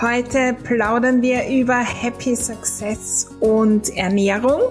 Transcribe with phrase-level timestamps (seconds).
[0.00, 4.62] Heute plaudern wir über Happy Success und Ernährung,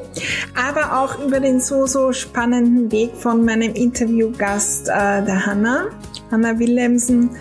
[0.55, 5.89] aber auch über den so, so spannenden Weg von meinem Interviewgast, äh, der Hanna.
[6.31, 7.31] Hanna Willemsen,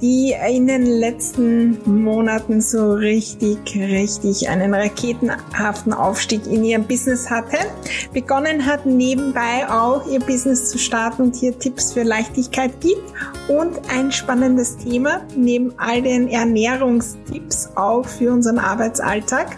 [0.00, 7.58] die in den letzten Monaten so richtig, richtig einen raketenhaften Aufstieg in ihrem Business hatte.
[8.12, 13.02] Begonnen hat nebenbei auch ihr Business zu starten und hier Tipps für Leichtigkeit gibt
[13.48, 19.56] und ein spannendes Thema neben all den Ernährungstipps auch für unseren Arbeitsalltag.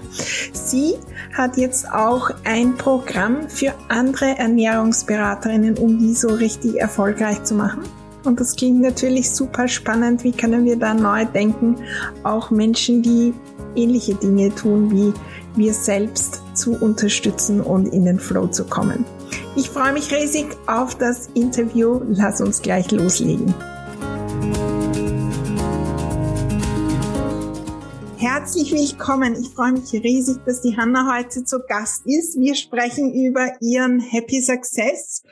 [0.52, 0.94] Sie
[1.34, 7.82] hat jetzt auch ein Programm für andere Ernährungsberaterinnen, um die so richtig erfolgreich zu machen.
[8.24, 10.24] Und das klingt natürlich super spannend.
[10.24, 11.76] Wie können wir da neu denken?
[12.24, 13.32] Auch Menschen, die
[13.76, 15.12] ähnliche Dinge tun wie
[15.56, 19.04] wir selbst zu unterstützen und in den Flow zu kommen.
[19.56, 22.00] Ich freue mich riesig auf das Interview.
[22.08, 23.54] Lass uns gleich loslegen.
[28.16, 29.36] Herzlich willkommen.
[29.40, 32.38] Ich freue mich riesig, dass die Hanna heute zu Gast ist.
[32.38, 35.22] Wir sprechen über ihren Happy Success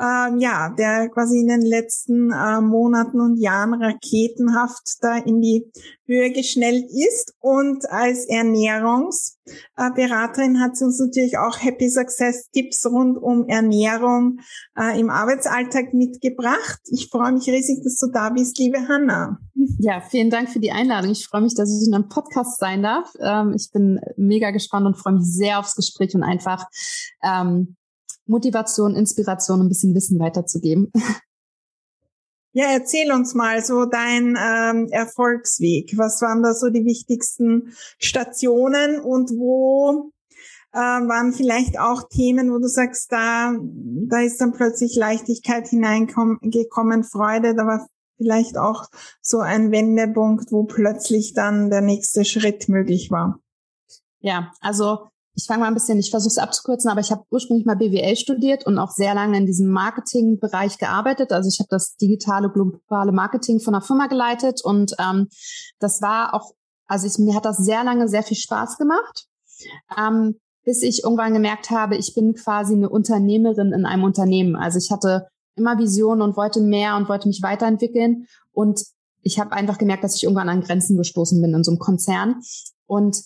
[0.00, 5.70] ähm, ja, der quasi in den letzten äh, Monaten und Jahren raketenhaft da in die
[6.06, 7.34] Höhe geschnellt ist.
[7.38, 14.38] Und als Ernährungsberaterin hat sie uns natürlich auch Happy Success Tipps rund um Ernährung
[14.78, 16.80] äh, im Arbeitsalltag mitgebracht.
[16.90, 19.38] Ich freue mich riesig, dass du da bist, liebe Hanna.
[19.78, 21.10] Ja, vielen Dank für die Einladung.
[21.10, 23.12] Ich freue mich, dass ich in einem Podcast sein darf.
[23.20, 26.64] Ähm, ich bin mega gespannt und freue mich sehr aufs Gespräch und einfach
[27.22, 27.76] ähm,
[28.30, 30.92] Motivation, Inspiration, ein bisschen Wissen weiterzugeben.
[32.52, 35.96] Ja, erzähl uns mal so dein ähm, Erfolgsweg.
[35.96, 40.10] Was waren da so die wichtigsten Stationen und wo
[40.72, 47.04] äh, waren vielleicht auch Themen, wo du sagst, da, da ist dann plötzlich Leichtigkeit hineingekommen,
[47.04, 47.86] Freude, da war
[48.16, 48.86] vielleicht auch
[49.22, 53.40] so ein Wendepunkt, wo plötzlich dann der nächste Schritt möglich war.
[54.20, 55.08] Ja, also
[55.40, 58.14] ich fange mal ein bisschen, ich versuche es abzukürzen, aber ich habe ursprünglich mal BWL
[58.14, 61.32] studiert und auch sehr lange in diesem Marketingbereich gearbeitet.
[61.32, 65.28] Also ich habe das digitale globale Marketing von einer Firma geleitet und ähm,
[65.78, 66.52] das war auch,
[66.86, 69.28] also ich, mir hat das sehr lange sehr viel Spaß gemacht,
[69.96, 74.56] ähm, bis ich irgendwann gemerkt habe, ich bin quasi eine Unternehmerin in einem Unternehmen.
[74.56, 78.84] Also ich hatte immer Visionen und wollte mehr und wollte mich weiterentwickeln und
[79.22, 82.42] ich habe einfach gemerkt, dass ich irgendwann an Grenzen gestoßen bin in so einem Konzern
[82.86, 83.22] und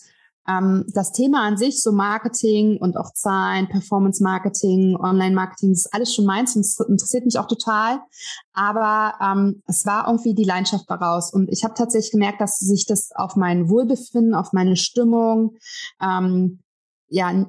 [0.47, 5.93] ähm, das Thema an sich, so Marketing und auch Zahlen, Performance Marketing, Online Marketing, ist
[5.93, 8.01] alles schon meins und es interessiert mich auch total.
[8.53, 11.33] Aber ähm, es war irgendwie die Leidenschaft daraus.
[11.33, 15.57] Und ich habe tatsächlich gemerkt, dass sich das auf mein Wohlbefinden, auf meine Stimmung,
[16.01, 16.61] ähm,
[17.09, 17.47] ja,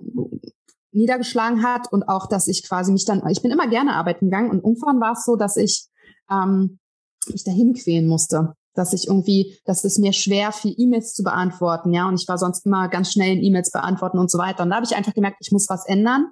[0.91, 4.49] niedergeschlagen hat und auch, dass ich quasi mich dann, ich bin immer gerne arbeiten gegangen
[4.49, 5.87] und irgendwann war es so, dass ich
[6.31, 6.79] ähm,
[7.27, 11.93] mich dahin quälen musste dass ich irgendwie, dass es mir schwer fiel, E-Mails zu beantworten,
[11.93, 14.63] ja, und ich war sonst immer ganz schnell in E-Mails beantworten und so weiter.
[14.63, 16.27] Und da habe ich einfach gemerkt, ich muss was ändern.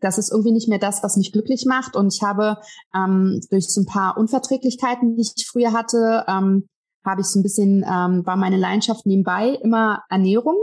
[0.00, 1.94] Das ist irgendwie nicht mehr das, was mich glücklich macht.
[1.94, 2.56] Und ich habe
[2.94, 6.68] ähm, durch so ein paar Unverträglichkeiten, die ich früher hatte, ähm,
[7.04, 10.56] habe ich so ein bisschen, ähm, war meine Leidenschaft nebenbei immer Ernährung.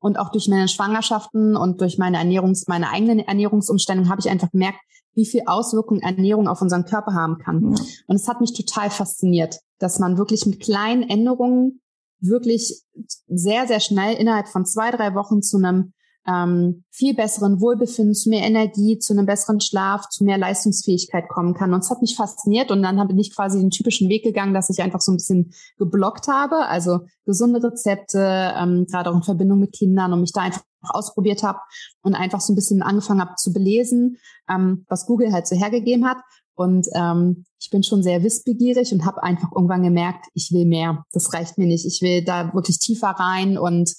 [0.00, 4.50] Und auch durch meine Schwangerschaften und durch meine Ernährungs, meine eigenen Ernährungsumstellung habe ich einfach
[4.50, 4.78] gemerkt,
[5.18, 7.64] wie viel Auswirkungen Ernährung auf unseren Körper haben kann.
[7.64, 11.80] Und es hat mich total fasziniert dass man wirklich mit kleinen Änderungen
[12.20, 12.82] wirklich
[13.28, 15.92] sehr, sehr schnell innerhalb von zwei, drei Wochen zu einem
[16.28, 21.54] ähm, viel besseren Wohlbefinden, zu mehr Energie, zu einem besseren Schlaf, zu mehr Leistungsfähigkeit kommen
[21.54, 21.72] kann.
[21.72, 24.68] Und es hat mich fasziniert und dann bin ich quasi den typischen Weg gegangen, dass
[24.68, 29.60] ich einfach so ein bisschen geblockt habe, also gesunde Rezepte, ähm, gerade auch in Verbindung
[29.60, 31.58] mit Kindern und mich da einfach ausprobiert habe
[32.02, 34.18] und einfach so ein bisschen angefangen habe zu belesen,
[34.50, 36.18] ähm, was Google halt so hergegeben hat.
[36.54, 41.04] Und ähm, ich bin schon sehr wissbegierig und habe einfach irgendwann gemerkt, ich will mehr.
[41.12, 41.86] Das reicht mir nicht.
[41.86, 43.94] Ich will da wirklich tiefer rein und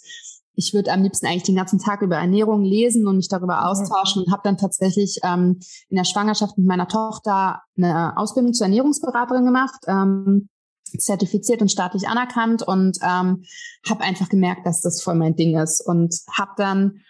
[0.59, 4.23] ich würde am liebsten eigentlich den ganzen Tag über Ernährung lesen und mich darüber austauschen
[4.23, 9.45] und habe dann tatsächlich ähm, in der Schwangerschaft mit meiner Tochter eine Ausbildung zur Ernährungsberaterin
[9.45, 9.79] gemacht.
[9.87, 10.49] Ähm,
[10.97, 13.43] zertifiziert und staatlich anerkannt und ähm,
[13.87, 17.01] habe einfach gemerkt, dass das voll mein Ding ist und habe dann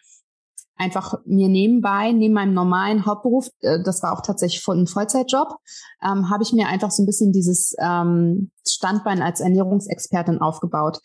[0.79, 5.55] einfach mir nebenbei, neben meinem normalen Hauptberuf, äh, das war auch tatsächlich ein Vollzeitjob,
[6.03, 10.99] ähm, habe ich mir einfach so ein bisschen dieses ähm, Standbein als Ernährungsexpertin aufgebaut.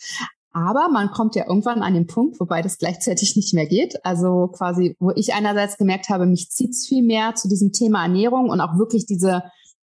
[0.55, 4.05] Aber man kommt ja irgendwann an den Punkt, wobei das gleichzeitig nicht mehr geht.
[4.05, 8.49] Also quasi, wo ich einerseits gemerkt habe, mich zieht's viel mehr zu diesem Thema Ernährung
[8.49, 9.43] und auch wirklich diese,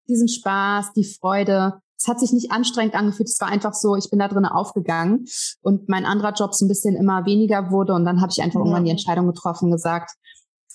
[0.07, 4.11] diesen Spaß, die Freude, es hat sich nicht anstrengend angefühlt, es war einfach so, ich
[4.11, 5.25] bin da drin aufgegangen
[5.61, 8.59] und mein anderer Job so ein bisschen immer weniger wurde und dann habe ich einfach
[8.59, 8.65] ja.
[8.65, 10.11] irgendwann die Entscheidung getroffen, gesagt,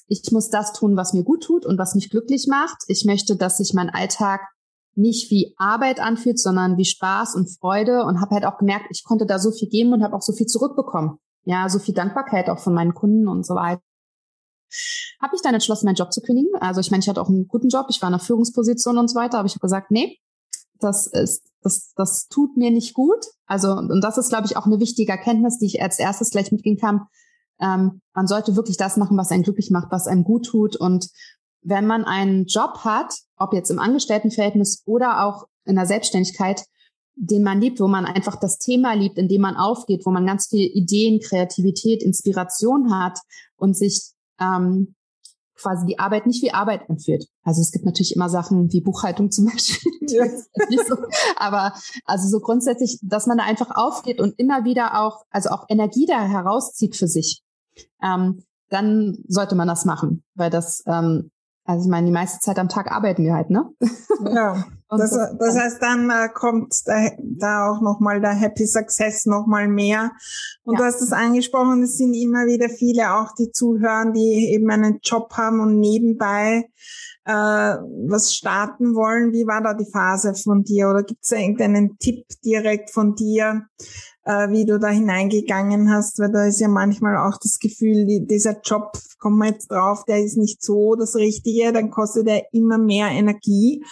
[0.08, 2.79] ich muss das tun, was mir gut tut und was mich glücklich macht.
[2.88, 4.41] Ich möchte, dass sich mein Alltag
[4.96, 9.05] nicht wie Arbeit anfühlt, sondern wie Spaß und Freude und habe halt auch gemerkt, ich
[9.05, 11.19] konnte da so viel geben und habe auch so viel zurückbekommen.
[11.44, 13.82] Ja, so viel Dankbarkeit auch von meinen Kunden und so weiter.
[15.20, 16.50] Habe ich dann entschlossen, meinen Job zu kündigen.
[16.61, 19.08] Also ich meine, ich hatte auch einen guten Job, ich war in einer Führungsposition und
[19.08, 20.19] so weiter, aber ich habe gesagt, nee,
[20.81, 23.25] das ist, das, das tut mir nicht gut.
[23.46, 26.50] Also, und das ist, glaube ich, auch eine wichtige Erkenntnis, die ich als erstes gleich
[26.52, 27.06] mitgehen kann.
[27.61, 30.76] Ähm, man sollte wirklich das machen, was einen glücklich macht, was einem gut tut.
[30.76, 31.08] Und
[31.64, 36.62] wenn man einen Job hat, ob jetzt im Angestelltenverhältnis oder auch in der Selbstständigkeit,
[37.16, 40.26] den man liebt, wo man einfach das Thema liebt, in dem man aufgeht, wo man
[40.26, 43.19] ganz viel Ideen, Kreativität, Inspiration hat
[43.56, 44.94] und sich ähm,
[45.56, 47.26] quasi die Arbeit nicht wie Arbeit anfühlt.
[47.43, 49.93] Also es gibt natürlich immer Sachen wie Buchhaltung zum Beispiel.
[50.06, 50.26] Ja.
[50.87, 50.96] so,
[51.37, 51.72] aber
[52.05, 56.05] also so grundsätzlich, dass man da einfach aufgeht und immer wieder auch, also auch Energie
[56.05, 57.43] da herauszieht für sich,
[58.02, 61.31] ähm, dann sollte man das machen, weil das ähm,
[61.64, 63.70] also ich meine, die meiste Zeit am Tag arbeiten wir halt, ne?
[64.34, 64.64] Ja.
[64.90, 70.12] das, das heißt, dann äh, kommt da, da auch nochmal der Happy Success nochmal mehr.
[70.64, 70.78] Und ja.
[70.78, 74.99] du hast es angesprochen, es sind immer wieder viele auch, die zuhören, die eben einen
[75.02, 76.69] Job haben und nebenbei
[77.25, 79.32] äh, was starten wollen.
[79.32, 80.91] Wie war da die Phase von dir?
[80.91, 83.67] Oder gibt es irgendeinen Tipp direkt von dir,
[84.25, 88.26] äh, wie du da hineingegangen hast, weil da ist ja manchmal auch das Gefühl, die,
[88.26, 92.43] dieser Job, kommen wir jetzt drauf, der ist nicht so das Richtige, dann kostet er
[92.53, 93.85] immer mehr Energie.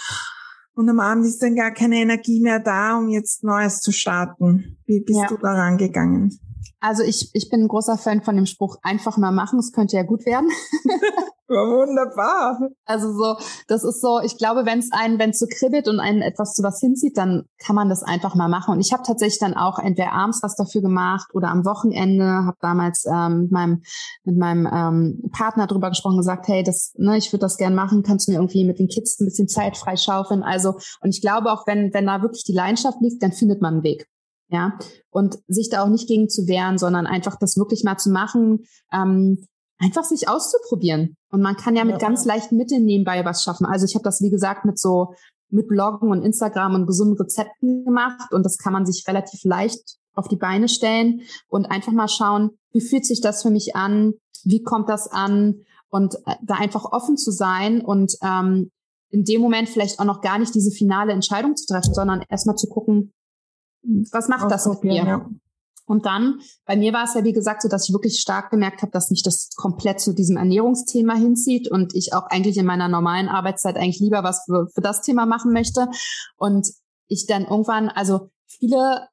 [0.74, 4.78] Und am Abend ist dann gar keine Energie mehr da, um jetzt Neues zu starten.
[4.86, 5.26] Wie bist ja.
[5.28, 6.38] du da rangegangen?
[6.80, 9.96] Also ich, ich bin ein großer Fan von dem Spruch, einfach mal machen, es könnte
[9.96, 10.48] ja gut werden.
[11.48, 12.70] Wunderbar.
[12.84, 13.36] Also so,
[13.66, 16.54] das ist so, ich glaube, wenn es einen, wenn es so kribbelt und einen etwas
[16.54, 18.74] zu was hinzieht, dann kann man das einfach mal machen.
[18.74, 22.56] Und ich habe tatsächlich dann auch entweder abends was dafür gemacht oder am Wochenende, habe
[22.60, 23.82] damals ähm, mit meinem,
[24.24, 28.02] mit meinem ähm, Partner drüber gesprochen, gesagt, hey, das, ne, ich würde das gern machen,
[28.02, 30.42] kannst du mir irgendwie mit den Kids ein bisschen Zeit freischaufeln.
[30.42, 33.74] Also, und ich glaube auch, wenn, wenn da wirklich die Leidenschaft liegt, dann findet man
[33.74, 34.06] einen Weg.
[34.48, 34.78] Ja,
[35.08, 38.64] und sich da auch nicht gegen zu wehren, sondern einfach das wirklich mal zu machen,
[38.92, 39.46] ähm,
[39.82, 41.16] einfach sich auszuprobieren.
[41.30, 42.08] Und man kann ja mit ja.
[42.08, 43.66] ganz leichten Mitteln nebenbei was schaffen.
[43.66, 45.14] Also ich habe das, wie gesagt, mit so
[45.50, 49.98] mit Bloggen und Instagram und gesunden Rezepten gemacht und das kann man sich relativ leicht
[50.14, 54.14] auf die Beine stellen und einfach mal schauen, wie fühlt sich das für mich an,
[54.44, 58.70] wie kommt das an und äh, da einfach offen zu sein und ähm,
[59.10, 62.56] in dem Moment vielleicht auch noch gar nicht diese finale Entscheidung zu treffen, sondern erstmal
[62.56, 63.12] zu gucken,
[64.10, 65.04] was macht das mit mir?
[65.04, 65.28] Ja.
[65.84, 68.82] Und dann, bei mir war es ja wie gesagt so, dass ich wirklich stark gemerkt
[68.82, 72.88] habe, dass mich das komplett zu diesem Ernährungsthema hinzieht und ich auch eigentlich in meiner
[72.88, 75.88] normalen Arbeitszeit eigentlich lieber was für, für das Thema machen möchte.
[76.36, 76.68] Und
[77.08, 79.08] ich dann irgendwann, also viele,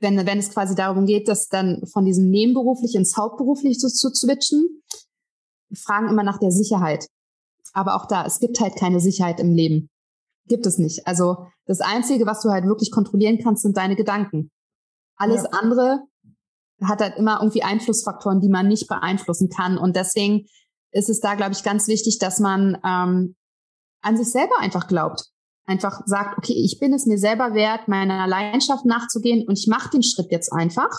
[0.00, 4.10] wenn, wenn es quasi darum geht, dass dann von diesem nebenberuflich ins hauptberuflich zu, zu
[4.14, 4.82] switchen,
[5.74, 7.06] fragen immer nach der Sicherheit.
[7.72, 9.88] Aber auch da, es gibt halt keine Sicherheit im Leben.
[10.46, 11.06] Gibt es nicht.
[11.06, 14.50] Also das Einzige, was du halt wirklich kontrollieren kannst, sind deine Gedanken.
[15.16, 15.50] Alles ja.
[15.50, 16.02] andere
[16.84, 19.78] hat halt immer irgendwie Einflussfaktoren, die man nicht beeinflussen kann.
[19.78, 20.46] Und deswegen
[20.92, 23.34] ist es da, glaube ich, ganz wichtig, dass man ähm,
[24.02, 25.24] an sich selber einfach glaubt.
[25.64, 29.90] Einfach sagt, okay, ich bin es mir selber wert, meiner Leidenschaft nachzugehen und ich mache
[29.90, 30.90] den Schritt jetzt einfach.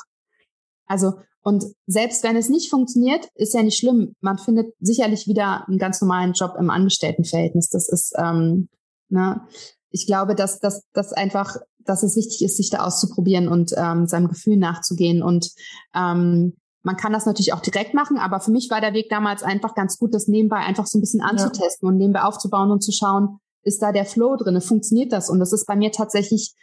[0.85, 4.15] Also, und selbst wenn es nicht funktioniert, ist ja nicht schlimm.
[4.21, 7.69] Man findet sicherlich wieder einen ganz normalen Job im Angestelltenverhältnis.
[7.69, 8.69] Das ist, ähm,
[9.09, 9.41] ne,
[9.89, 14.07] ich glaube, dass, dass, dass einfach dass es wichtig ist, sich da auszuprobieren und ähm,
[14.07, 15.21] seinem Gefühl nachzugehen.
[15.21, 15.51] Und
[15.95, 19.43] ähm, man kann das natürlich auch direkt machen, aber für mich war der Weg damals
[19.43, 21.91] einfach ganz gut, das nebenbei einfach so ein bisschen anzutesten ja.
[21.91, 25.29] und nebenbei aufzubauen und zu schauen, ist da der Flow drin, funktioniert das?
[25.29, 26.53] Und das ist bei mir tatsächlich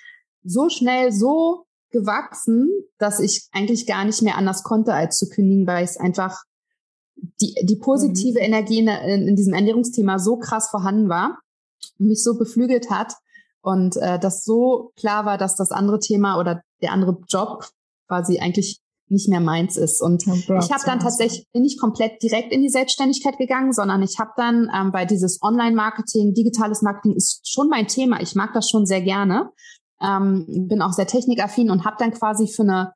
[0.45, 5.67] so schnell so gewachsen, dass ich eigentlich gar nicht mehr anders konnte, als zu kündigen,
[5.67, 6.45] weil es einfach
[7.41, 8.45] die, die positive mhm.
[8.45, 11.39] Energie in, in, in diesem Ernährungsthema so krass vorhanden war
[11.99, 13.15] und mich so beflügelt hat,
[13.62, 17.67] und äh, das so klar war, dass das andere Thema oder der andere Job
[18.09, 20.00] quasi eigentlich nicht mehr meins ist.
[20.00, 24.02] Und oh ich habe dann tatsächlich, bin ich komplett direkt in die Selbstständigkeit gegangen, sondern
[24.02, 28.21] ich habe dann, ähm, weil dieses Online-Marketing, digitales Marketing ist schon mein Thema.
[28.21, 29.50] Ich mag das schon sehr gerne.
[30.02, 32.95] ähm, bin auch sehr technikaffin und habe dann quasi für eine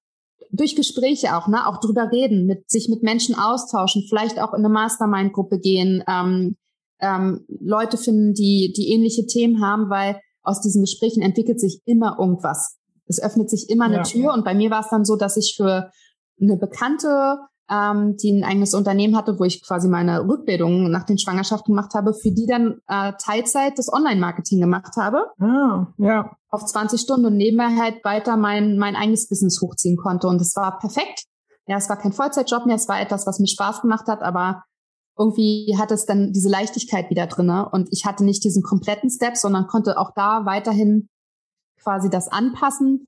[0.51, 4.65] durch Gespräche auch, ne, auch drüber reden, mit sich mit Menschen austauschen, vielleicht auch in
[4.65, 6.57] eine Mastermind-Gruppe gehen, ähm,
[7.01, 12.17] ähm, Leute finden, die die ähnliche Themen haben, weil aus diesen Gesprächen entwickelt sich immer
[12.19, 12.77] irgendwas.
[13.07, 14.03] Es öffnet sich immer eine ja.
[14.03, 15.91] Tür und bei mir war es dann so, dass ich für
[16.41, 17.39] eine Bekannte
[17.71, 21.95] ähm, die ein eigenes Unternehmen hatte, wo ich quasi meine Rückbildung nach den Schwangerschaften gemacht
[21.95, 25.31] habe, für die dann äh, Teilzeit das Online-Marketing gemacht habe.
[25.39, 26.31] Ah, ja.
[26.51, 30.29] Auf 20 Stunden und nebenbei halt weiter mein, mein eigenes Business hochziehen konnte.
[30.29, 31.25] Und es war perfekt.
[31.67, 34.63] Ja, es war kein Vollzeitjob mehr, es war etwas, was mir Spaß gemacht hat, aber
[35.17, 39.37] irgendwie hat es dann diese Leichtigkeit wieder drinne und ich hatte nicht diesen kompletten Step,
[39.37, 41.09] sondern konnte auch da weiterhin
[41.81, 43.07] quasi das anpassen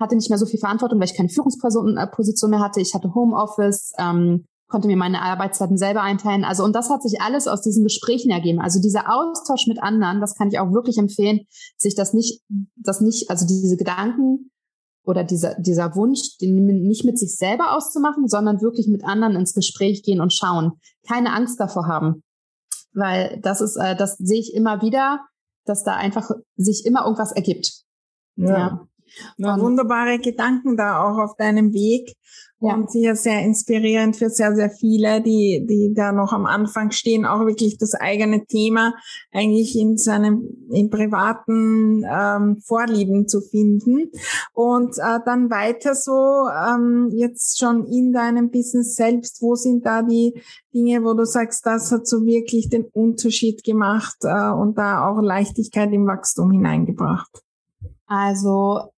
[0.00, 2.80] hatte nicht mehr so viel Verantwortung, weil ich keine Führungsposition mehr hatte.
[2.80, 6.44] Ich hatte Homeoffice, ähm, konnte mir meine Arbeitszeiten selber einteilen.
[6.44, 8.60] Also und das hat sich alles aus diesen Gesprächen ergeben.
[8.60, 11.40] Also dieser Austausch mit anderen, das kann ich auch wirklich empfehlen,
[11.76, 12.42] sich das nicht,
[12.76, 14.50] das nicht, also diese Gedanken
[15.10, 19.54] oder dieser, dieser Wunsch, den nicht mit sich selber auszumachen, sondern wirklich mit anderen ins
[19.54, 20.72] Gespräch gehen und schauen.
[21.06, 22.22] Keine Angst davor haben.
[22.92, 25.20] Weil das ist, äh, das sehe ich immer wieder,
[25.64, 27.84] dass da einfach sich immer irgendwas ergibt.
[28.36, 28.48] Ja.
[28.48, 28.88] ja.
[29.36, 32.14] Na, wunderbare Gedanken da auch auf deinem Weg.
[32.62, 32.74] Ja.
[32.74, 37.24] Und sicher sehr inspirierend für sehr, sehr viele, die, die da noch am Anfang stehen,
[37.24, 38.94] auch wirklich das eigene Thema
[39.32, 44.10] eigentlich in seinem, im privaten ähm, Vorlieben zu finden.
[44.52, 50.02] Und äh, dann weiter so, ähm, jetzt schon in deinem Business selbst, wo sind da
[50.02, 50.34] die
[50.74, 55.22] Dinge, wo du sagst, das hat so wirklich den Unterschied gemacht äh, und da auch
[55.22, 57.42] Leichtigkeit im Wachstum hineingebracht?
[58.06, 58.90] Also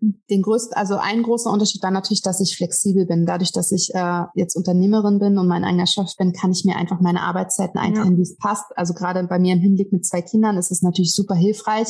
[0.00, 3.26] den größten, also ein großer Unterschied war natürlich, dass ich flexibel bin.
[3.26, 6.76] Dadurch, dass ich äh, jetzt Unternehmerin bin und mein eigener Chef bin, kann ich mir
[6.76, 8.18] einfach meine Arbeitszeiten einteilen, ja.
[8.18, 8.66] wie es passt.
[8.76, 11.88] Also gerade bei mir im Hinblick mit zwei Kindern ist es natürlich super hilfreich,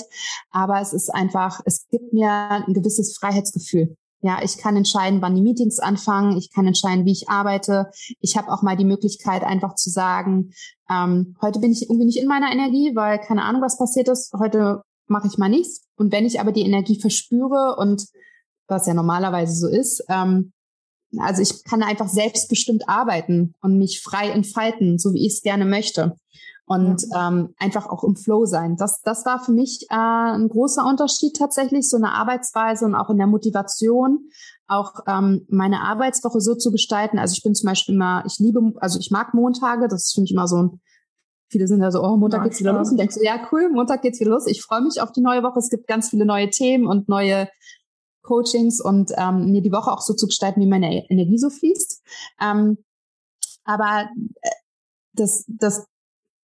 [0.50, 3.96] aber es ist einfach, es gibt mir ein gewisses Freiheitsgefühl.
[4.20, 6.36] Ja, ich kann entscheiden, wann die Meetings anfangen.
[6.36, 7.88] Ich kann entscheiden, wie ich arbeite.
[8.20, 10.50] Ich habe auch mal die Möglichkeit, einfach zu sagen,
[10.90, 14.32] ähm, heute bin ich irgendwie nicht in meiner Energie, weil keine Ahnung, was passiert ist.
[14.36, 15.86] Heute mache ich mal nichts.
[15.96, 18.04] Und wenn ich aber die Energie verspüre und
[18.66, 20.52] was ja normalerweise so ist, ähm,
[21.16, 25.64] also ich kann einfach selbstbestimmt arbeiten und mich frei entfalten, so wie ich es gerne
[25.64, 26.16] möchte.
[26.66, 28.76] Und ähm, einfach auch im Flow sein.
[28.76, 33.08] Das, das war für mich äh, ein großer Unterschied tatsächlich, so eine Arbeitsweise und auch
[33.08, 34.28] in der Motivation,
[34.66, 37.18] auch ähm, meine Arbeitswoche so zu gestalten.
[37.18, 40.20] Also ich bin zum Beispiel immer, ich liebe, also ich mag Montage, das ist für
[40.20, 40.80] mich immer so ein
[41.50, 44.02] Viele sind ja so, oh, Montag geht's wieder los und denkst du, ja, cool, Montag
[44.02, 44.46] geht's wieder los.
[44.46, 45.58] Ich freue mich auf die neue Woche.
[45.58, 47.48] Es gibt ganz viele neue Themen und neue
[48.22, 52.02] Coachings und ähm, mir die Woche auch so zu gestalten, wie meine Energie so fließt.
[52.42, 52.78] Ähm,
[53.64, 54.08] aber
[54.42, 54.50] äh,
[55.14, 55.86] das, das,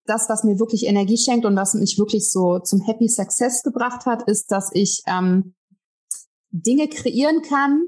[0.06, 4.06] das, was mir wirklich Energie schenkt und was mich wirklich so zum Happy Success gebracht
[4.06, 5.54] hat, ist, dass ich ähm,
[6.50, 7.82] Dinge kreieren kann,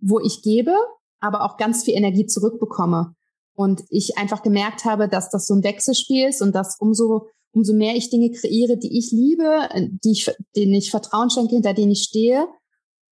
[0.00, 0.74] wo ich gebe,
[1.20, 3.14] aber auch ganz viel Energie zurückbekomme.
[3.58, 7.72] Und ich einfach gemerkt habe, dass das so ein Wechselspiel ist und dass umso, umso
[7.72, 9.68] mehr ich Dinge kreiere, die ich liebe,
[10.04, 12.46] die ich, denen ich Vertrauen schenke, hinter denen ich stehe,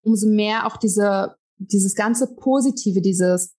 [0.03, 3.57] umso mehr auch diese, dieses ganze Positive, dieses,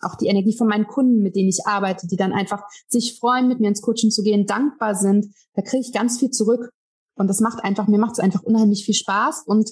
[0.00, 3.46] auch die Energie von meinen Kunden, mit denen ich arbeite, die dann einfach sich freuen,
[3.46, 6.70] mit mir ins Coaching zu gehen, dankbar sind, da kriege ich ganz viel zurück.
[7.14, 9.70] Und das macht einfach, mir macht es einfach unheimlich viel Spaß und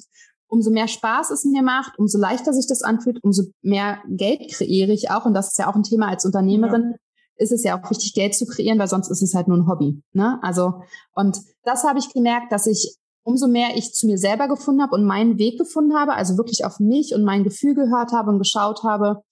[0.48, 4.92] umso mehr Spaß es mir macht, umso leichter sich das anfühlt, umso mehr Geld kreiere
[4.92, 5.26] ich auch.
[5.26, 6.92] Und das ist ja auch ein Thema als Unternehmerin.
[6.92, 6.96] Ja.
[7.36, 9.68] Ist es ja auch wichtig, Geld zu kreieren, weil sonst ist es halt nur ein
[9.68, 10.02] Hobby.
[10.12, 10.40] Ne?
[10.42, 10.82] Also,
[11.14, 14.94] und das habe ich gemerkt, dass ich umso mehr ich zu mir selber gefunden habe
[14.94, 18.38] und meinen Weg gefunden habe, also wirklich auf mich und mein Gefühl gehört habe und
[18.38, 19.22] geschaut habe,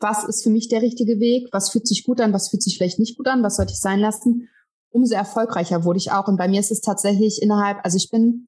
[0.00, 2.76] was ist für mich der richtige Weg, was fühlt sich gut an, was fühlt sich
[2.76, 4.48] vielleicht nicht gut an, was sollte ich sein lassen,
[4.90, 6.28] umso erfolgreicher wurde ich auch.
[6.28, 8.46] Und bei mir ist es tatsächlich innerhalb, also ich bin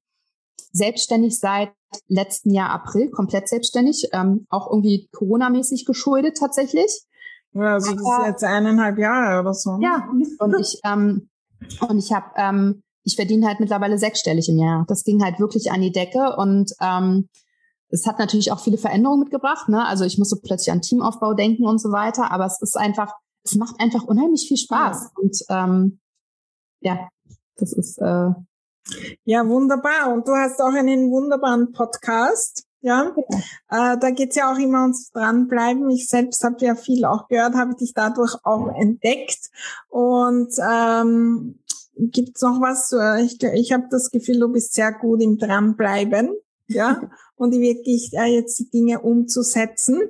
[0.73, 1.71] selbstständig seit
[2.09, 7.03] letzten Jahr April, komplett selbstständig, ähm, auch irgendwie Corona-mäßig geschuldet tatsächlich.
[7.53, 9.79] Ja, also das ist jetzt eineinhalb Jahre oder so.
[9.81, 11.29] Ja, und ich ähm,
[11.89, 14.85] und ich habe ähm, ich verdiene halt mittlerweile sechsstellig im Jahr.
[14.89, 17.29] Das ging halt wirklich an die Decke und ähm,
[17.91, 19.69] es hat natürlich auch viele Veränderungen mitgebracht.
[19.69, 19.85] Ne?
[19.85, 22.31] Also ich musste plötzlich an Teamaufbau denken und so weiter.
[22.31, 23.13] Aber es ist einfach,
[23.45, 25.03] es macht einfach unheimlich viel Spaß.
[25.03, 25.11] Ja.
[25.17, 26.01] Und ähm,
[26.81, 27.09] ja,
[27.57, 28.31] das ist äh,
[29.25, 30.13] ja, wunderbar.
[30.13, 32.65] Und du hast auch einen wunderbaren Podcast.
[32.83, 33.13] Ja,
[33.69, 33.95] ja.
[33.95, 35.91] Äh, da geht's ja auch immer ums Dranbleiben.
[35.91, 39.51] Ich selbst habe ja viel auch gehört, habe dich dadurch auch entdeckt.
[39.89, 41.59] Und ähm,
[41.97, 42.93] gibt's noch was?
[43.23, 46.35] Ich, ich habe das Gefühl, du bist sehr gut im Dranbleiben.
[46.69, 47.03] Ja,
[47.37, 50.01] und wirklich äh, jetzt die Dinge umzusetzen.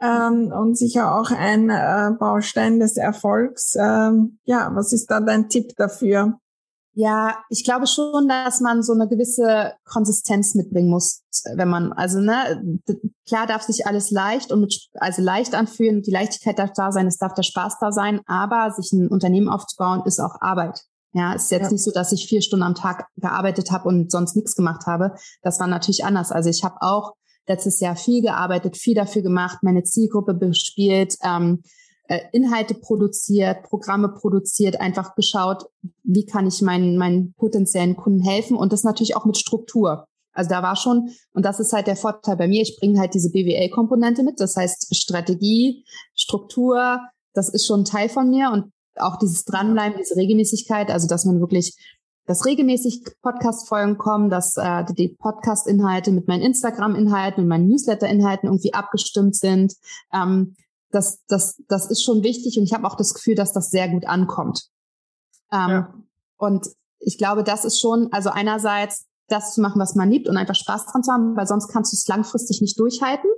[0.00, 3.76] Ähm, und sicher auch ein äh, Baustein des Erfolgs.
[3.76, 6.40] Ähm, ja, was ist da dein Tipp dafür?
[6.94, 11.22] Ja, ich glaube schon, dass man so eine gewisse Konsistenz mitbringen muss,
[11.54, 12.80] wenn man, also ne,
[13.26, 17.06] klar darf sich alles leicht und mit, also leicht anfühlen, die Leichtigkeit darf da sein,
[17.06, 20.82] es darf der Spaß da sein, aber sich ein Unternehmen aufzubauen ist auch Arbeit.
[21.14, 21.70] Ja, ist jetzt ja.
[21.72, 25.14] nicht so, dass ich vier Stunden am Tag gearbeitet habe und sonst nichts gemacht habe.
[25.42, 26.32] Das war natürlich anders.
[26.32, 27.12] Also ich habe auch
[27.46, 31.68] letztes Jahr viel gearbeitet, viel dafür gemacht, meine Zielgruppe bespielt, ähm, äh,
[32.32, 35.66] Inhalte produziert, Programme produziert, einfach geschaut,
[36.02, 40.06] wie kann ich meinen, meinen potenziellen Kunden helfen und das natürlich auch mit Struktur.
[40.34, 43.14] Also da war schon, und das ist halt der Vorteil bei mir, ich bringe halt
[43.14, 47.00] diese BWL-Komponente mit, das heißt Strategie, Struktur,
[47.34, 51.24] das ist schon ein Teil von mir und auch dieses Dranbleiben, diese Regelmäßigkeit, also dass
[51.24, 51.76] man wirklich,
[52.26, 58.74] dass regelmäßig Podcast-Folgen kommen, dass äh, die Podcast-Inhalte mit meinen Instagram-Inhalten, mit meinen Newsletter-Inhalten irgendwie
[58.74, 59.74] abgestimmt sind.
[60.12, 60.56] Ähm,
[60.92, 63.88] das, das, das ist schon wichtig und ich habe auch das Gefühl, dass das sehr
[63.88, 64.68] gut ankommt.
[65.50, 65.94] Ähm, ja.
[66.36, 66.68] Und
[66.98, 70.54] ich glaube, das ist schon, also einerseits das zu machen, was man liebt und einfach
[70.54, 73.30] Spaß dran zu haben, weil sonst kannst du es langfristig nicht durchhalten.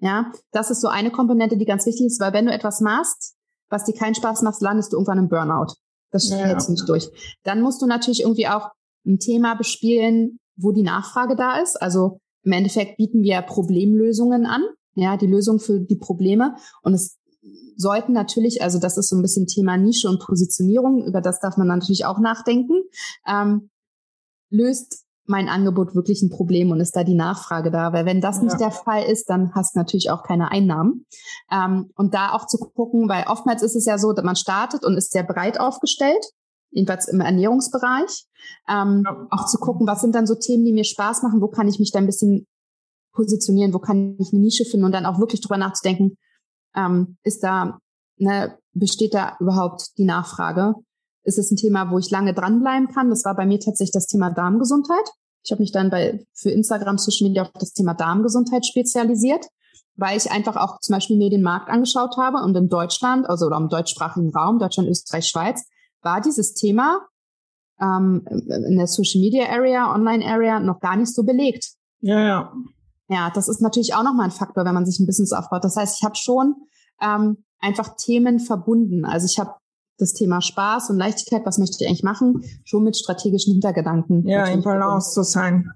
[0.00, 3.34] Ja, das ist so eine Komponente, die ganz wichtig ist, weil wenn du etwas machst,
[3.68, 5.74] was dir keinen Spaß macht, landest du irgendwann im Burnout.
[6.10, 6.48] Das ja.
[6.48, 7.08] jetzt nicht durch.
[7.42, 8.70] Dann musst du natürlich irgendwie auch
[9.06, 11.80] ein Thema bespielen, wo die Nachfrage da ist.
[11.80, 14.62] Also im Endeffekt bieten wir Problemlösungen an,
[14.94, 16.54] ja, die Lösung für die Probleme.
[16.82, 17.18] Und es
[17.76, 21.56] sollten natürlich, also das ist so ein bisschen Thema Nische und Positionierung, über das darf
[21.56, 22.82] man natürlich auch nachdenken,
[23.26, 23.70] ähm,
[24.50, 27.92] löst mein Angebot wirklich ein Problem und ist da die Nachfrage da?
[27.92, 28.44] Weil wenn das ja.
[28.44, 31.06] nicht der Fall ist, dann hast du natürlich auch keine Einnahmen.
[31.50, 34.84] Ähm, und da auch zu gucken, weil oftmals ist es ja so, dass man startet
[34.84, 36.24] und ist sehr breit aufgestellt,
[36.70, 38.26] jedenfalls im Ernährungsbereich.
[38.68, 39.26] Ähm, ja.
[39.30, 41.78] Auch zu gucken, was sind dann so Themen, die mir Spaß machen, wo kann ich
[41.78, 42.46] mich da ein bisschen
[43.14, 46.16] positionieren, wo kann ich eine Nische finden und dann auch wirklich drüber nachzudenken,
[46.76, 47.78] ähm, ist da,
[48.18, 50.74] ne, besteht da überhaupt die Nachfrage?
[51.24, 53.10] ist es ein Thema, wo ich lange dranbleiben kann.
[53.10, 55.10] Das war bei mir tatsächlich das Thema Darmgesundheit.
[55.42, 59.46] Ich habe mich dann bei für Instagram Social Media auf das Thema Darmgesundheit spezialisiert,
[59.96, 63.46] weil ich einfach auch zum Beispiel mir den Markt angeschaut habe und in Deutschland, also
[63.46, 65.66] oder im deutschsprachigen Raum, Deutschland, Österreich, Schweiz,
[66.02, 67.00] war dieses Thema
[67.80, 71.72] ähm, in der Social Media Area, Online Area noch gar nicht so belegt.
[72.00, 72.52] Ja, ja.
[73.08, 75.64] Ja, das ist natürlich auch nochmal ein Faktor, wenn man sich ein Business aufbaut.
[75.64, 76.54] Das heißt, ich habe schon
[77.00, 79.04] ähm, einfach Themen verbunden.
[79.04, 79.54] Also ich habe
[79.98, 84.26] das Thema Spaß und Leichtigkeit, was möchte ich eigentlich machen, schon mit strategischen Hintergedanken.
[84.26, 85.70] Ja, im Balance zu sein.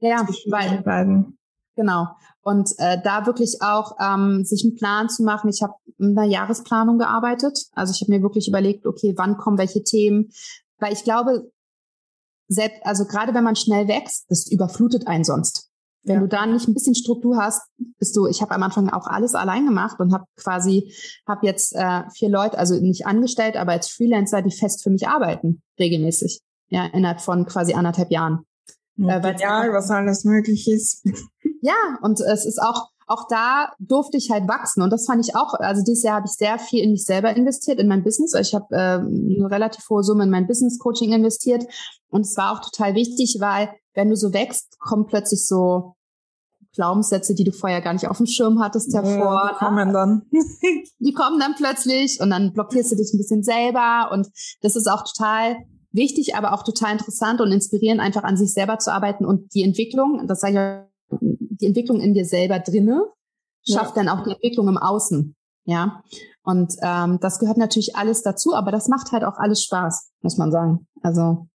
[0.00, 1.38] Ja, weil, beiden.
[1.74, 2.08] genau.
[2.42, 5.50] Und äh, da wirklich auch ähm, sich einen Plan zu machen.
[5.50, 7.58] Ich habe in einer Jahresplanung gearbeitet.
[7.72, 10.30] Also ich habe mir wirklich überlegt, okay, wann kommen welche Themen.
[10.78, 11.50] Weil ich glaube,
[12.46, 15.67] selbst, also gerade wenn man schnell wächst, das überflutet einen sonst.
[16.08, 16.20] Wenn ja.
[16.22, 17.62] du da nicht ein bisschen Struktur hast,
[17.98, 20.92] bist du, ich habe am Anfang auch alles allein gemacht und habe quasi,
[21.26, 25.06] habe jetzt äh, vier Leute, also nicht angestellt, aber als Freelancer, die fest für mich
[25.06, 26.40] arbeiten, regelmäßig.
[26.70, 28.40] Ja, innerhalb von quasi anderthalb Jahren.
[28.96, 31.04] Ja, äh, was alles möglich ist.
[31.60, 35.34] Ja, und es ist auch, auch da durfte ich halt wachsen und das fand ich
[35.34, 38.32] auch, also dieses Jahr habe ich sehr viel in mich selber investiert, in mein Business.
[38.34, 41.64] Ich habe äh, eine relativ hohe Summe in mein Business Coaching investiert
[42.10, 45.96] und es war auch total wichtig, weil wenn du so wächst, kommen plötzlich so
[46.74, 49.34] Glaubenssätze, die du vorher gar nicht auf dem Schirm hattest, hervor.
[49.34, 50.22] Ja, die kommen dann.
[50.98, 54.28] die kommen dann plötzlich und dann blockierst du dich ein bisschen selber und
[54.60, 55.56] das ist auch total
[55.90, 59.62] wichtig, aber auch total interessant und inspirierend, einfach an sich selber zu arbeiten und die
[59.62, 61.18] Entwicklung, das sage ich,
[61.60, 63.02] die Entwicklung in dir selber drinne
[63.66, 64.02] schafft ja.
[64.02, 65.34] dann auch die Entwicklung im Außen.
[65.64, 66.02] Ja,
[66.42, 70.38] und ähm, das gehört natürlich alles dazu, aber das macht halt auch alles Spaß, muss
[70.38, 70.86] man sagen.
[71.02, 71.46] Also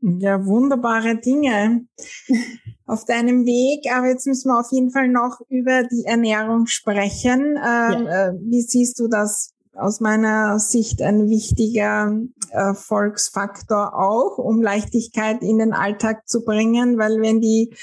[0.00, 1.86] ja, wunderbare Dinge
[2.86, 3.90] auf deinem Weg.
[3.92, 7.56] Aber jetzt müssen wir auf jeden Fall noch über die Ernährung sprechen.
[7.56, 8.28] Ähm, ja.
[8.28, 12.12] äh, wie siehst du das aus meiner Sicht ein wichtiger
[12.50, 16.98] Erfolgsfaktor auch, um Leichtigkeit in den Alltag zu bringen?
[16.98, 17.74] Weil wenn die,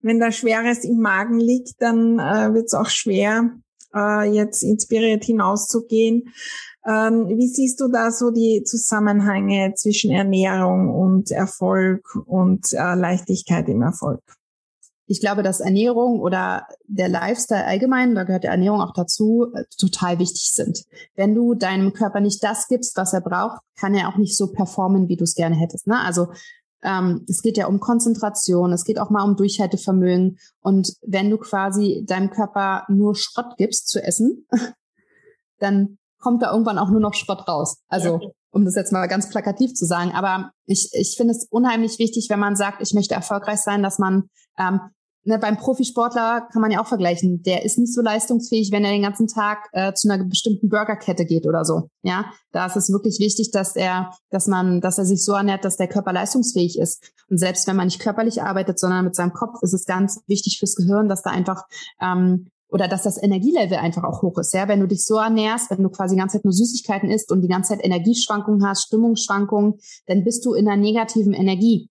[0.00, 3.50] wenn da Schweres im Magen liegt, dann äh, wird es auch schwer,
[3.94, 6.32] äh, jetzt inspiriert hinauszugehen.
[6.86, 13.68] Ähm, wie siehst du da so die Zusammenhänge zwischen Ernährung und Erfolg und äh, Leichtigkeit
[13.68, 14.20] im Erfolg?
[15.06, 19.64] Ich glaube, dass Ernährung oder der Lifestyle allgemein, da gehört die Ernährung auch dazu, äh,
[19.78, 20.84] total wichtig sind.
[21.14, 24.52] Wenn du deinem Körper nicht das gibst, was er braucht, kann er auch nicht so
[24.52, 25.86] performen, wie du es gerne hättest.
[25.86, 25.98] Ne?
[25.98, 26.28] Also
[26.84, 30.38] ähm, es geht ja um Konzentration, es geht auch mal um Durchhaltevermögen.
[30.60, 34.46] Und wenn du quasi deinem Körper nur Schrott gibst zu essen,
[35.58, 37.78] dann kommt da irgendwann auch nur noch Schrott raus.
[37.88, 38.28] Also ja.
[38.50, 40.12] um das jetzt mal ganz plakativ zu sagen.
[40.12, 43.98] Aber ich, ich finde es unheimlich wichtig, wenn man sagt, ich möchte erfolgreich sein, dass
[43.98, 44.24] man
[44.58, 44.80] ähm,
[45.24, 47.42] ne, beim Profisportler kann man ja auch vergleichen.
[47.42, 51.24] Der ist nicht so leistungsfähig, wenn er den ganzen Tag äh, zu einer bestimmten Burgerkette
[51.24, 51.88] geht oder so.
[52.02, 55.64] Ja, da ist es wirklich wichtig, dass er, dass man, dass er sich so ernährt,
[55.64, 57.12] dass der Körper leistungsfähig ist.
[57.28, 60.58] Und selbst wenn man nicht körperlich arbeitet, sondern mit seinem Kopf, ist es ganz wichtig
[60.58, 61.64] fürs Gehirn, dass da einfach
[62.00, 64.52] ähm, oder dass das Energielevel einfach auch hoch ist.
[64.52, 67.30] Ja, wenn du dich so ernährst, wenn du quasi die ganze Zeit nur Süßigkeiten isst
[67.30, 69.74] und die ganze Zeit Energieschwankungen hast, Stimmungsschwankungen,
[70.06, 71.88] dann bist du in einer negativen Energie.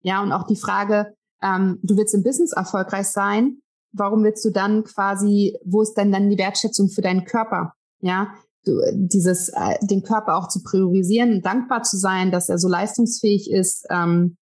[0.00, 3.58] Ja, und auch die Frage, ähm, du willst im Business erfolgreich sein,
[3.92, 7.74] warum willst du dann quasi, wo ist denn dann die Wertschätzung für deinen Körper?
[8.00, 12.68] Ja, du, dieses, äh, den Körper auch zu priorisieren, dankbar zu sein, dass er so
[12.68, 14.36] leistungsfähig ist ähm,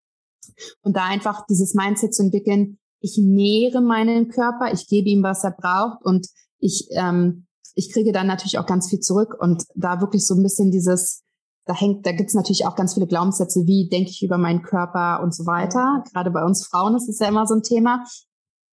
[0.81, 5.43] und da einfach dieses Mindset zu entwickeln, ich nähere meinen Körper, ich gebe ihm, was
[5.43, 6.27] er braucht und
[6.59, 10.43] ich, ähm, ich kriege dann natürlich auch ganz viel zurück und da wirklich so ein
[10.43, 11.23] bisschen dieses,
[11.69, 15.21] da hängt, da gibt's natürlich auch ganz viele Glaubenssätze, wie denke ich über meinen Körper
[15.21, 16.03] und so weiter.
[16.12, 18.03] Gerade bei uns Frauen ist es ja immer so ein Thema.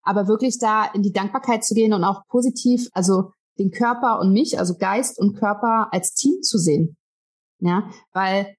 [0.01, 4.31] Aber wirklich da in die Dankbarkeit zu gehen und auch positiv, also den Körper und
[4.31, 6.95] mich, also Geist und Körper als Team zu sehen.
[7.59, 8.55] Ja, weil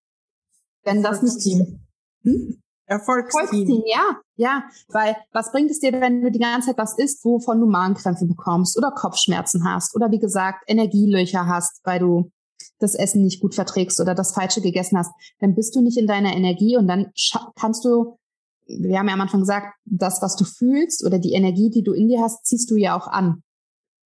[0.84, 1.80] wenn das nicht Team.
[2.22, 2.60] Hm?
[2.88, 3.40] Erfolgsteam.
[3.42, 7.24] Erfolgsteam, ja, ja, weil was bringt es dir, wenn du die ganze Zeit was isst,
[7.24, 12.30] wovon du Magenkrämpfe bekommst oder Kopfschmerzen hast oder wie gesagt Energielöcher hast, weil du
[12.78, 15.10] das Essen nicht gut verträgst oder das Falsche gegessen hast,
[15.40, 17.12] dann bist du nicht in deiner Energie und dann
[17.54, 18.18] kannst du,
[18.66, 21.92] wir haben ja am Anfang gesagt, das, was du fühlst oder die Energie, die du
[21.92, 23.42] in dir hast, ziehst du ja auch an.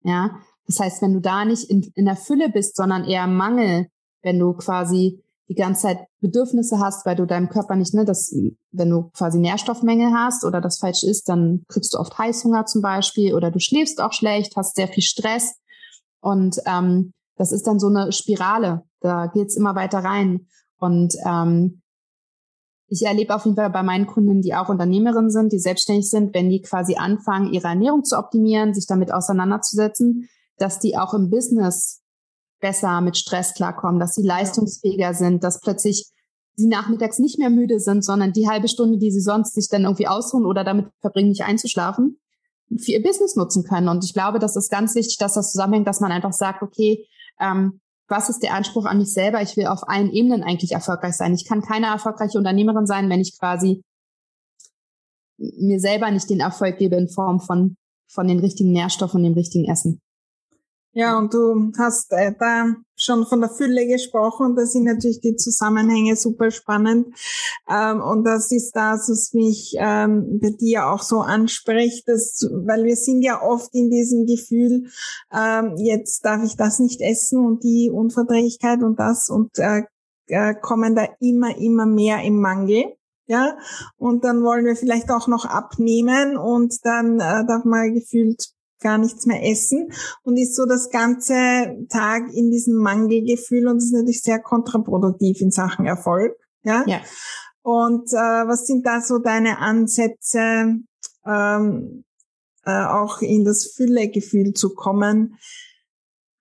[0.02, 3.88] Ja, das heißt, wenn du da nicht in, in der Fülle bist, sondern eher Mangel,
[4.22, 8.33] wenn du quasi die ganze Zeit Bedürfnisse hast, weil du deinem Körper nicht, ne, das,
[8.70, 12.83] wenn du quasi Nährstoffmängel hast oder das falsch ist, dann kriegst du oft Heißhunger zum
[12.83, 15.56] Beispiel oder du schläfst auch schlecht, hast sehr viel Stress
[16.20, 18.83] und ähm, das ist dann so eine Spirale.
[19.00, 20.46] Da geht's immer weiter rein
[20.79, 21.81] und ähm,
[22.87, 26.35] ich erlebe auf jeden Fall bei meinen Kunden, die auch Unternehmerinnen sind, die selbstständig sind,
[26.35, 31.31] wenn die quasi anfangen, ihre Ernährung zu optimieren, sich damit auseinanderzusetzen, dass die auch im
[31.31, 32.03] Business
[32.61, 36.11] besser mit Stress klarkommen, dass sie leistungsfähiger sind, dass plötzlich
[36.57, 39.85] sie nachmittags nicht mehr müde sind, sondern die halbe Stunde, die sie sonst sich dann
[39.85, 42.20] irgendwie ausruhen oder damit verbringen, nicht einzuschlafen,
[42.76, 43.88] für ihr Business nutzen können.
[43.88, 47.07] Und ich glaube, das ist ganz wichtig, dass das zusammenhängt, dass man einfach sagt, okay,
[47.40, 49.40] ähm, was ist der Anspruch an mich selber?
[49.40, 51.33] Ich will auf allen Ebenen eigentlich erfolgreich sein.
[51.33, 53.83] Ich kann keine erfolgreiche Unternehmerin sein, wenn ich quasi
[55.38, 57.76] mir selber nicht den Erfolg gebe in Form von,
[58.11, 60.00] von den richtigen Nährstoffen und dem richtigen Essen.
[60.92, 65.36] Ja, und du hast äh, da schon von der Fülle gesprochen da sind natürlich die
[65.36, 67.08] Zusammenhänge super spannend.
[67.68, 72.84] Ähm, und das ist das, was mich ähm, bei dir auch so anspricht, dass, weil
[72.84, 74.88] wir sind ja oft in diesem Gefühl,
[75.32, 79.82] ähm, jetzt darf ich das nicht essen und die Unverträglichkeit und das und äh,
[80.26, 82.96] äh, kommen da immer, immer mehr im Mangel.
[83.26, 83.56] Ja,
[83.96, 88.44] und dann wollen wir vielleicht auch noch abnehmen und dann äh, darf man gefühlt
[88.80, 91.34] gar nichts mehr essen und ist so das ganze
[91.88, 96.36] Tag in diesem Mangelgefühl und ist natürlich sehr kontraproduktiv in Sachen Erfolg.
[96.62, 96.84] Ja.
[96.86, 97.00] ja.
[97.62, 100.76] Und äh, was sind da so deine Ansätze,
[101.26, 102.04] ähm,
[102.64, 105.36] äh, auch in das Füllegefühl zu kommen,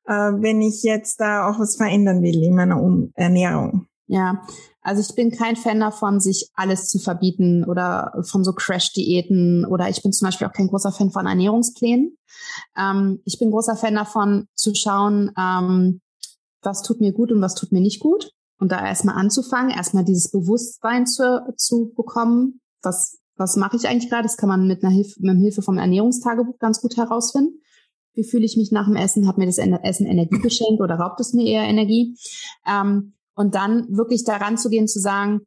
[0.06, 2.82] äh, wenn ich jetzt da auch was verändern will in meiner
[3.16, 3.86] Ernährung?
[4.08, 4.42] Ja,
[4.82, 9.90] also ich bin kein Fan davon, sich alles zu verbieten oder von so Crash-Diäten oder
[9.90, 12.18] ich bin zum Beispiel auch kein großer Fan von Ernährungsplänen.
[12.78, 16.02] Ähm, ich bin großer Fan davon zu schauen, ähm,
[16.62, 18.32] was tut mir gut und was tut mir nicht gut.
[18.60, 24.10] Und da erstmal anzufangen, erstmal dieses Bewusstsein zu, zu bekommen, was, was mache ich eigentlich
[24.10, 24.24] gerade?
[24.24, 27.62] Das kann man mit einer Hilfe, mit Hilfe vom Ernährungstagebuch ganz gut herausfinden.
[28.14, 29.28] Wie fühle ich mich nach dem Essen?
[29.28, 32.18] Hat mir das Essen Energie geschenkt oder raubt es mir eher Energie?
[32.68, 35.40] Ähm, und dann wirklich daran zu gehen, zu sagen,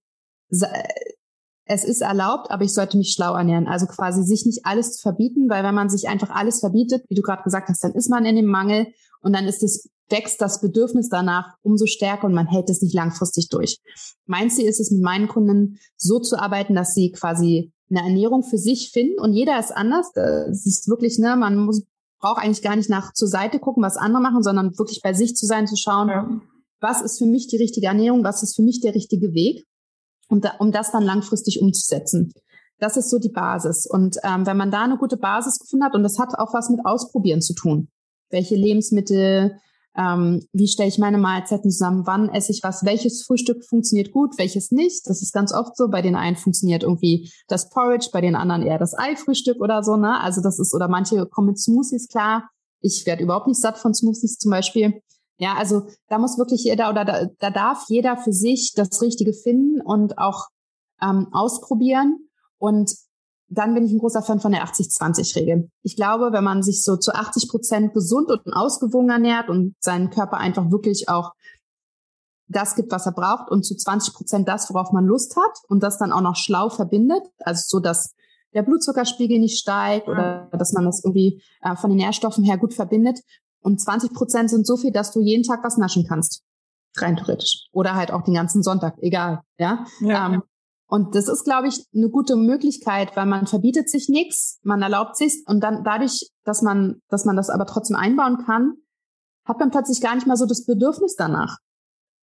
[0.49, 3.69] es ist erlaubt, aber ich sollte mich schlau ernähren.
[3.69, 7.15] Also quasi sich nicht alles zu verbieten, weil wenn man sich einfach alles verbietet, wie
[7.15, 8.87] du gerade gesagt hast, dann ist man in dem Mangel
[9.21, 12.95] und dann ist es, wächst das Bedürfnis danach umso stärker und man hält es nicht
[12.95, 13.79] langfristig durch.
[14.25, 18.43] Mein Ziel ist es, mit meinen Kunden so zu arbeiten, dass sie quasi eine Ernährung
[18.43, 20.17] für sich finden und jeder ist anders.
[20.17, 21.85] Es ist wirklich, ne, man muss,
[22.21, 25.37] braucht eigentlich gar nicht nach zur Seite gucken, was andere machen, sondern wirklich bei sich
[25.37, 26.41] zu sein, zu schauen, ja
[26.83, 29.65] was ist für mich die richtige Ernährung, was ist für mich der richtige Weg,
[30.29, 32.33] um, da, um das dann langfristig umzusetzen.
[32.79, 33.87] Das ist so die Basis.
[33.87, 36.69] Und ähm, wenn man da eine gute Basis gefunden hat, und das hat auch was
[36.69, 37.89] mit Ausprobieren zu tun.
[38.29, 39.57] Welche Lebensmittel,
[39.97, 44.37] ähm, wie stelle ich meine Mahlzeiten zusammen, wann esse ich was, welches Frühstück funktioniert gut,
[44.37, 45.09] welches nicht.
[45.09, 45.89] Das ist ganz oft so.
[45.89, 49.97] Bei den einen funktioniert irgendwie das Porridge, bei den anderen eher das Eifrühstück oder so.
[49.97, 50.21] Ne?
[50.21, 52.51] Also das ist, oder manche kommen mit Smoothies klar.
[52.81, 55.01] Ich werde überhaupt nicht satt von Smoothies zum Beispiel.
[55.43, 59.33] Ja, also da muss wirklich jeder oder da, da darf jeder für sich das Richtige
[59.33, 60.47] finden und auch
[61.03, 62.29] ähm, ausprobieren.
[62.59, 62.95] Und
[63.49, 65.69] dann bin ich ein großer Fan von der 80-20-Regel.
[65.83, 70.11] Ich glaube, wenn man sich so zu 80 Prozent gesund und ausgewogen ernährt und seinen
[70.11, 71.33] Körper einfach wirklich auch
[72.47, 75.83] das gibt, was er braucht und zu 20 Prozent das, worauf man Lust hat und
[75.83, 78.15] das dann auch noch schlau verbindet, also so, dass
[78.55, 82.75] der Blutzuckerspiegel nicht steigt oder dass man das irgendwie äh, von den Nährstoffen her gut
[82.75, 83.19] verbindet.
[83.63, 86.43] Und 20 Prozent sind so viel, dass du jeden Tag was naschen kannst.
[86.97, 87.69] Rein theoretisch.
[87.73, 89.41] Oder halt auch den ganzen Sonntag, egal.
[89.59, 89.87] Ja.
[90.01, 90.43] ja, ähm.
[90.87, 95.17] Und das ist, glaube ich, eine gute Möglichkeit, weil man verbietet sich nichts, man erlaubt
[95.17, 98.75] sich und dann dadurch, dass man, dass man das aber trotzdem einbauen kann,
[99.47, 101.57] hat man plötzlich gar nicht mal so das Bedürfnis danach.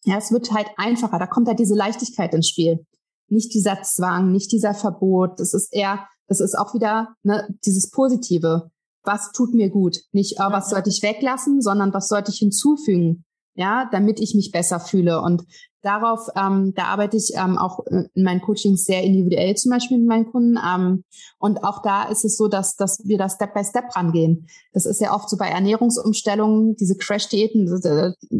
[0.03, 1.17] Ja, es wird halt einfacher.
[1.17, 2.85] Da kommt halt diese Leichtigkeit ins Spiel.
[3.29, 5.39] Nicht dieser Zwang, nicht dieser Verbot.
[5.39, 8.69] Das ist eher, das ist auch wieder ne, dieses Positive.
[9.07, 9.99] Was tut mir gut?
[10.11, 13.23] Nicht, oh, was sollte ich weglassen, sondern was sollte ich hinzufügen?
[13.55, 15.21] Ja, damit ich mich besser fühle.
[15.21, 15.43] Und
[15.81, 20.07] darauf, ähm, da arbeite ich ähm, auch in meinen Coachings sehr individuell zum Beispiel mit
[20.07, 20.59] meinen Kunden.
[20.63, 21.05] Ähm,
[21.39, 24.45] und auch da ist es so, dass, dass wir da Step by Step rangehen.
[24.73, 27.67] Das ist ja oft so bei Ernährungsumstellungen, diese Crash-Diäten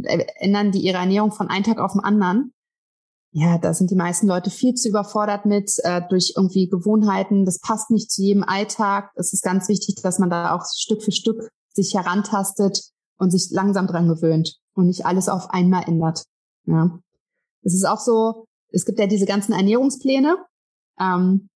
[0.03, 2.51] äh, ändern die ihre Ernährung von einem Tag auf den anderen.
[3.39, 7.45] Ja, da sind die meisten Leute viel zu überfordert mit äh, durch irgendwie Gewohnheiten.
[7.45, 9.12] Das passt nicht zu jedem Alltag.
[9.13, 12.82] Es ist ganz wichtig, dass man da auch Stück für Stück sich herantastet
[13.19, 16.23] und sich langsam dran gewöhnt und nicht alles auf einmal ändert.
[16.65, 16.97] Ja.
[17.62, 20.38] Es ist auch so, es gibt ja diese ganzen Ernährungspläne.
[21.00, 21.47] Ähm,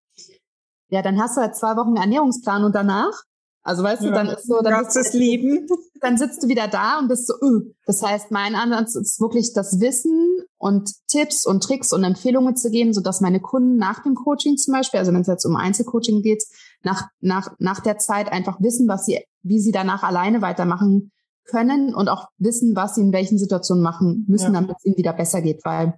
[0.89, 3.23] ja, dann hast du halt zwei Wochen Ernährungsplan und danach,
[3.63, 5.67] also weißt ja, du, dann ist so, dann, bist, Leben.
[5.99, 7.73] dann sitzt du wieder da und bist so, öh.
[7.87, 12.69] das heißt, mein Ansatz ist wirklich das Wissen und Tipps und Tricks und Empfehlungen zu
[12.69, 15.55] geben, so dass meine Kunden nach dem Coaching zum Beispiel, also wenn es jetzt um
[15.55, 16.43] Einzelcoaching geht,
[16.83, 21.11] nach, nach, nach der Zeit einfach wissen, was sie, wie sie danach alleine weitermachen
[21.45, 24.61] können und auch wissen, was sie in welchen Situationen machen müssen, ja.
[24.61, 25.97] damit es ihnen wieder besser geht, weil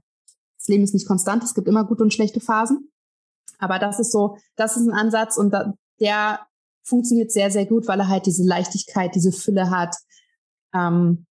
[0.57, 2.89] das Leben ist nicht konstant, es gibt immer gute und schlechte Phasen.
[3.59, 6.39] Aber das ist so, das ist ein Ansatz und da, der
[6.83, 9.93] funktioniert sehr, sehr gut, weil er halt diese Leichtigkeit, diese Fülle hat.
[10.73, 11.25] Ähm,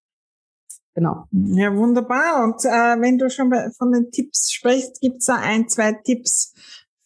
[0.94, 1.24] genau.
[1.30, 2.44] Ja, wunderbar.
[2.44, 6.54] Und äh, wenn du schon von den Tipps sprichst, gibt's da ein, zwei Tipps,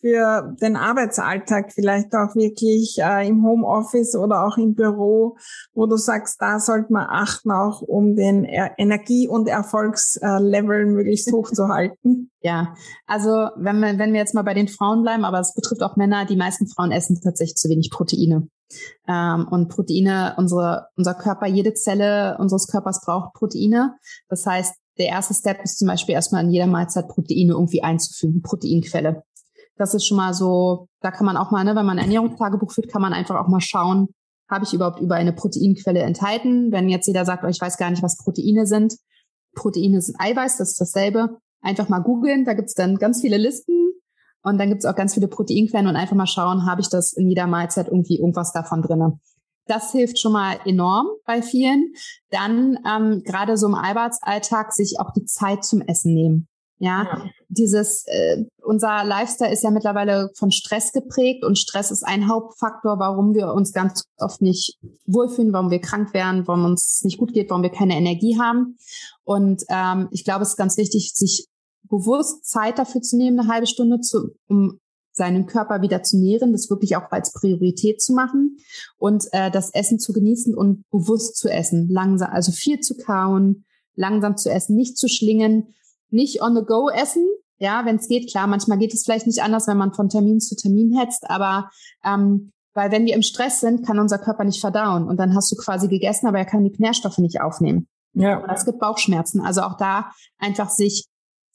[0.06, 5.36] für den Arbeitsalltag vielleicht auch wirklich äh, im Homeoffice oder auch im Büro,
[5.74, 11.32] wo du sagst, da sollte man achten, auch um den er Energie- und Erfolgslevel möglichst
[11.32, 12.30] hoch zu halten?
[12.46, 12.76] Ja,
[13.08, 15.96] also wenn wir, wenn wir jetzt mal bei den Frauen bleiben, aber es betrifft auch
[15.96, 18.46] Männer, die meisten Frauen essen tatsächlich zu wenig Proteine.
[19.08, 23.96] Ähm, und Proteine, unsere, unser Körper, jede Zelle unseres Körpers braucht Proteine.
[24.28, 28.42] Das heißt, der erste Step ist zum Beispiel erstmal in jeder Mahlzeit Proteine irgendwie einzufügen,
[28.42, 29.22] Proteinquelle.
[29.76, 32.88] Das ist schon mal so, da kann man auch mal, ne, wenn man Ernährungstagebuch führt,
[32.88, 34.08] kann man einfach auch mal schauen,
[34.48, 36.72] habe ich überhaupt über eine Proteinquelle enthalten?
[36.72, 38.96] Wenn jetzt jeder sagt, oh, ich weiß gar nicht, was Proteine sind.
[39.54, 41.38] Proteine sind Eiweiß, das ist dasselbe.
[41.60, 43.85] Einfach mal googeln, da gibt's dann ganz viele Listen
[44.46, 47.28] und dann gibt's auch ganz viele Proteinquellen und einfach mal schauen, habe ich das in
[47.28, 49.18] jeder Mahlzeit irgendwie irgendwas davon drinne.
[49.66, 51.92] Das hilft schon mal enorm bei vielen.
[52.30, 56.46] Dann ähm, gerade so im Arbeitsalltag sich auch die Zeit zum Essen nehmen.
[56.78, 57.24] Ja, ja.
[57.48, 63.00] dieses, äh, unser Lifestyle ist ja mittlerweile von Stress geprägt und Stress ist ein Hauptfaktor,
[63.00, 67.32] warum wir uns ganz oft nicht wohlfühlen, warum wir krank werden, warum uns nicht gut
[67.32, 68.76] geht, warum wir keine Energie haben.
[69.24, 71.48] Und ähm, ich glaube, es ist ganz wichtig, sich
[71.88, 74.78] bewusst Zeit dafür zu nehmen, eine halbe Stunde zu, um
[75.12, 78.58] seinen Körper wieder zu nähren, das wirklich auch als Priorität zu machen
[78.98, 83.64] und äh, das Essen zu genießen und bewusst zu essen, langsam, also viel zu kauen,
[83.94, 85.74] langsam zu essen, nicht zu schlingen
[86.10, 87.26] nicht on the go essen.
[87.58, 90.40] Ja, wenn es geht, klar, manchmal geht es vielleicht nicht anders, wenn man von Termin
[90.40, 91.70] zu Termin hetzt, aber
[92.04, 95.50] ähm, weil wenn wir im Stress sind, kann unser Körper nicht verdauen und dann hast
[95.50, 97.88] du quasi gegessen, aber er kann die Nährstoffe nicht aufnehmen.
[98.12, 98.44] Ja.
[98.52, 99.40] Es gibt Bauchschmerzen.
[99.40, 101.06] Also auch da einfach sich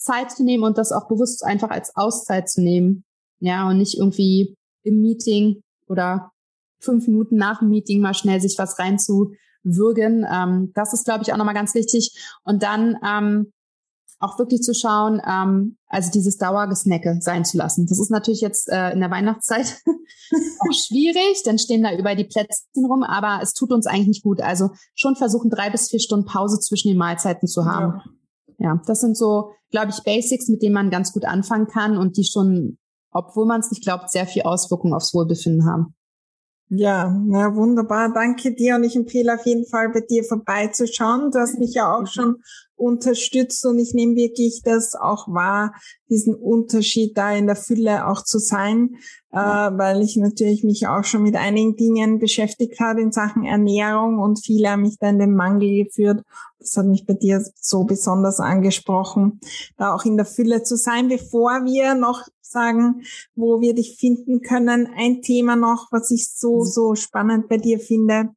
[0.02, 3.04] Zeit zu nehmen und das auch bewusst einfach als Auszeit zu nehmen.
[3.40, 6.32] Ja, und nicht irgendwie im Meeting oder
[6.80, 10.26] fünf Minuten nach dem Meeting mal schnell sich was reinzuwürgen.
[10.32, 12.16] Ähm, das ist, glaube ich, auch nochmal ganz wichtig.
[12.44, 13.52] Und dann ähm,
[14.20, 17.88] auch wirklich zu schauen, ähm, also dieses Dauergesnacke sein zu lassen.
[17.88, 22.26] Das ist natürlich jetzt äh, in der Weihnachtszeit auch schwierig, dann stehen da über die
[22.26, 24.42] Plätzchen rum, aber es tut uns eigentlich nicht gut.
[24.42, 27.98] Also schon versuchen, drei bis vier Stunden Pause zwischen den Mahlzeiten zu haben.
[27.98, 28.04] Ja,
[28.62, 32.18] ja das sind so, glaube ich, Basics, mit denen man ganz gut anfangen kann und
[32.18, 32.78] die schon,
[33.12, 35.96] obwohl man es nicht glaubt, sehr viel Auswirkungen aufs Wohlbefinden haben.
[36.74, 38.14] Ja, na wunderbar.
[38.14, 41.30] Danke dir und ich empfehle auf jeden Fall bei dir vorbeizuschauen.
[41.30, 42.38] Du hast mich ja auch schon
[42.82, 45.74] unterstützt und ich nehme wirklich das auch wahr,
[46.10, 48.98] diesen Unterschied da in der Fülle auch zu sein,
[49.32, 49.68] ja.
[49.68, 54.20] äh, weil ich natürlich mich auch schon mit einigen Dingen beschäftigt habe in Sachen Ernährung
[54.20, 56.24] und viele haben mich da in den Mangel geführt.
[56.60, 59.40] Das hat mich bei dir so besonders angesprochen,
[59.78, 63.04] da auch in der Fülle zu sein, bevor wir noch sagen,
[63.36, 64.90] wo wir dich finden können.
[64.96, 66.66] Ein Thema noch, was ich so, mhm.
[66.66, 68.30] so spannend bei dir finde.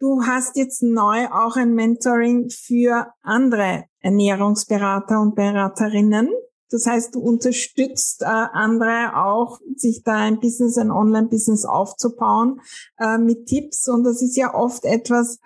[0.00, 6.30] Du hast jetzt neu auch ein Mentoring für andere Ernährungsberater und Beraterinnen.
[6.70, 12.60] Das heißt, du unterstützt äh, andere auch, sich da ein Business, ein Online-Business aufzubauen
[12.98, 13.88] äh, mit Tipps.
[13.88, 15.38] Und das ist ja oft etwas,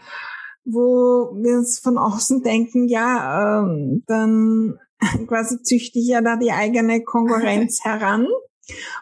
[0.64, 4.78] wo wir uns von außen denken, ja, äh, dann
[5.28, 8.26] quasi züchte ich ja da die eigene Konkurrenz heran.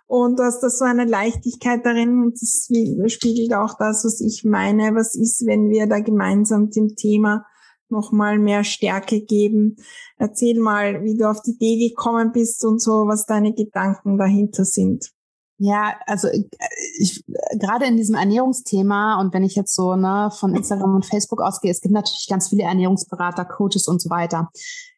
[0.07, 2.69] Und du hast da so eine Leichtigkeit darin und das
[3.13, 4.95] spiegelt auch das, was ich meine.
[4.95, 7.45] Was ist, wenn wir da gemeinsam dem Thema
[7.89, 9.77] nochmal mehr Stärke geben?
[10.19, 14.65] Erzähl mal, wie du auf die Idee gekommen bist und so, was deine Gedanken dahinter
[14.65, 15.11] sind.
[15.59, 16.29] Ja, also
[16.99, 17.25] ich,
[17.59, 21.71] gerade in diesem Ernährungsthema und wenn ich jetzt so ne, von Instagram und Facebook ausgehe,
[21.71, 24.51] es gibt natürlich ganz viele Ernährungsberater, Coaches und so weiter.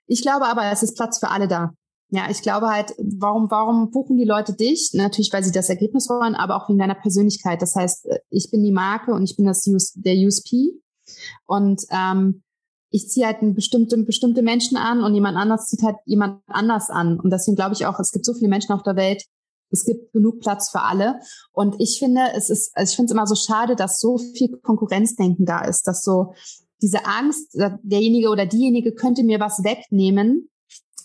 [0.08, 1.74] Ich glaube aber, es ist Platz für alle da.
[2.10, 4.90] Ja, ich glaube halt, warum, warum buchen die Leute dich?
[4.94, 7.60] Natürlich, weil sie das Ergebnis wollen, aber auch wegen deiner Persönlichkeit.
[7.60, 10.72] Das heißt, ich bin die Marke und ich bin das US, der USP.
[11.46, 12.42] Und ähm,
[12.90, 17.20] ich ziehe halt bestimmte, bestimmte Menschen an und jemand anders zieht halt jemand anders an.
[17.20, 19.24] Und deswegen glaube ich auch, es gibt so viele Menschen auf der Welt,
[19.70, 21.20] es gibt genug Platz für alle.
[21.52, 24.56] Und ich finde, es ist, also ich finde es immer so schade, dass so viel
[24.58, 26.32] Konkurrenzdenken da ist, dass so
[26.80, 30.48] diese Angst, derjenige oder diejenige könnte mir was wegnehmen,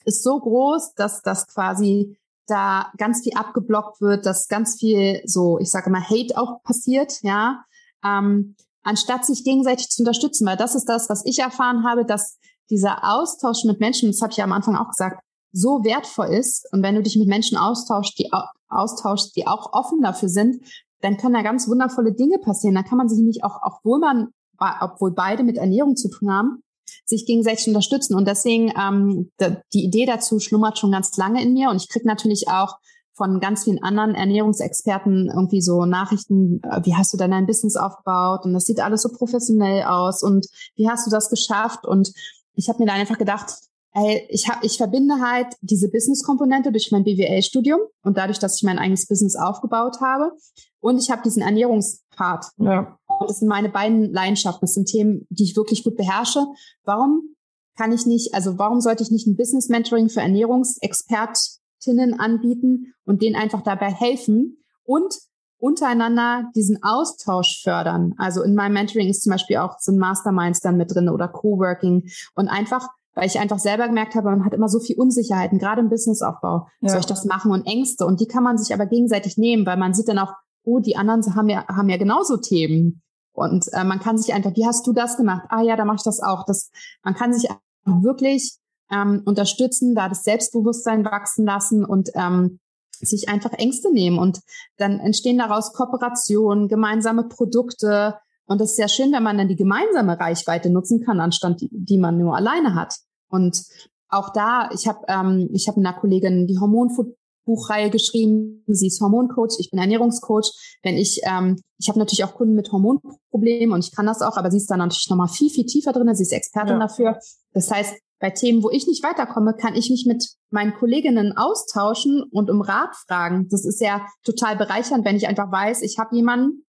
[0.06, 5.60] ist so groß, dass das quasi da ganz viel abgeblockt wird, dass ganz viel so,
[5.60, 7.64] ich sage mal, Hate auch passiert, ja,
[8.04, 12.38] ähm, anstatt sich gegenseitig zu unterstützen, weil das ist das, was ich erfahren habe, dass
[12.70, 16.68] dieser Austausch mit Menschen, das habe ich ja am Anfang auch gesagt, so wertvoll ist.
[16.74, 18.30] Und wenn du dich mit Menschen austauschst, die
[18.68, 20.66] austauschst, die auch offen dafür sind,
[21.02, 22.76] dann können da ganz wundervolle Dinge passieren.
[22.76, 26.64] Da kann man sich nicht auch, obwohl man, obwohl beide mit Ernährung zu tun haben,
[27.06, 28.16] sich gegenseitig unterstützen.
[28.16, 29.32] Und deswegen, ähm,
[29.74, 31.70] die Idee dazu schlummert schon ganz lange in mir.
[31.70, 32.78] Und ich kriege natürlich auch
[33.16, 37.76] von ganz vielen anderen Ernährungsexperten irgendwie so Nachrichten, äh, wie hast du denn dein Business
[37.76, 38.46] aufgebaut?
[38.46, 40.24] Und das sieht alles so professionell aus.
[40.24, 41.86] Und wie hast du das geschafft?
[41.86, 42.12] Und
[42.56, 43.54] ich habe mir da einfach gedacht,
[43.94, 48.64] ey, ich, hab, ich verbinde halt diese Business-Komponente durch mein BWL-Studium und dadurch, dass ich
[48.64, 50.32] mein eigenes Business aufgebaut habe.
[50.80, 52.48] Und ich habe diesen Ernährungspart.
[52.58, 52.98] Ja.
[53.20, 54.62] Das sind meine beiden Leidenschaften.
[54.62, 56.46] Das sind Themen, die ich wirklich gut beherrsche.
[56.84, 57.36] Warum
[57.78, 63.22] kann ich nicht, also warum sollte ich nicht ein Business Mentoring für Ernährungsexpertinnen anbieten und
[63.22, 65.14] denen einfach dabei helfen und
[65.58, 68.14] untereinander diesen Austausch fördern?
[68.18, 71.28] Also in meinem Mentoring ist zum Beispiel auch so ein Masterminds dann mit drin oder
[71.28, 75.60] Coworking und einfach weil ich einfach selber gemerkt habe, man hat immer so viel Unsicherheiten,
[75.60, 76.68] gerade im Businessaufbau.
[76.82, 76.90] Ja.
[76.90, 78.06] Soll ich das machen und Ängste?
[78.06, 80.96] Und die kann man sich aber gegenseitig nehmen, weil man sieht dann auch, oh, die
[80.96, 83.02] anderen haben ja, haben ja genauso Themen.
[83.34, 85.46] Und äh, man kann sich einfach, wie hast du das gemacht?
[85.50, 86.46] Ah ja, da mache ich das auch.
[86.46, 86.70] Das,
[87.04, 87.50] man kann sich
[87.86, 88.58] wirklich
[88.92, 92.60] ähm, unterstützen, da das Selbstbewusstsein wachsen lassen und ähm,
[93.00, 94.20] sich einfach Ängste nehmen.
[94.20, 94.40] Und
[94.78, 98.18] dann entstehen daraus Kooperationen, gemeinsame Produkte.
[98.46, 101.70] Und das ist sehr schön, wenn man dann die gemeinsame Reichweite nutzen kann, anstatt die,
[101.72, 102.96] die man nur alleine hat.
[103.30, 103.64] Und
[104.10, 108.64] auch da, ich habe ähm, ich hab mit einer Kollegin die Hormonfood Buchreihe geschrieben.
[108.68, 110.52] Sie ist Hormoncoach, ich bin Ernährungscoach.
[110.82, 114.38] Wenn ich, ähm, ich habe natürlich auch Kunden mit Hormonproblemen und ich kann das auch,
[114.38, 116.14] aber sie ist da natürlich nochmal viel, viel tiefer drin.
[116.16, 116.80] Sie ist Expertin ja.
[116.80, 117.20] dafür.
[117.54, 122.24] Das heißt, bei Themen, wo ich nicht weiterkomme, kann ich mich mit meinen Kolleginnen austauschen
[122.32, 123.48] und um Rat fragen.
[123.50, 126.66] Das ist ja total bereichernd, wenn ich einfach weiß, ich habe jemanden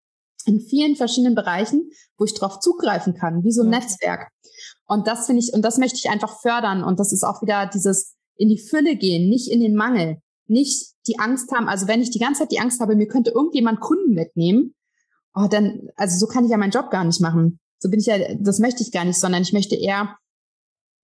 [0.47, 3.79] in vielen verschiedenen Bereichen, wo ich drauf zugreifen kann, wie so ein ja.
[3.79, 4.31] Netzwerk.
[4.87, 6.83] Und das finde ich, und das möchte ich einfach fördern.
[6.83, 10.93] Und das ist auch wieder dieses in die Fülle gehen, nicht in den Mangel nicht
[11.07, 13.81] die Angst haben, also wenn ich die ganze Zeit die Angst habe, mir könnte irgendjemand
[13.81, 14.75] Kunden mitnehmen,
[15.35, 17.59] oh, dann, also so kann ich ja meinen Job gar nicht machen.
[17.79, 20.17] So bin ich ja, das möchte ich gar nicht, sondern ich möchte eher,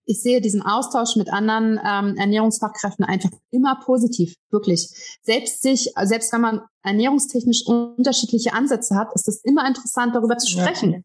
[0.05, 4.89] ich sehe diesen Austausch mit anderen ähm, Ernährungsfachkräften einfach immer positiv, wirklich.
[5.21, 10.49] Selbst sich, selbst wenn man ernährungstechnisch unterschiedliche Ansätze hat, ist es immer interessant, darüber zu
[10.49, 10.91] sprechen.
[10.93, 10.99] Ja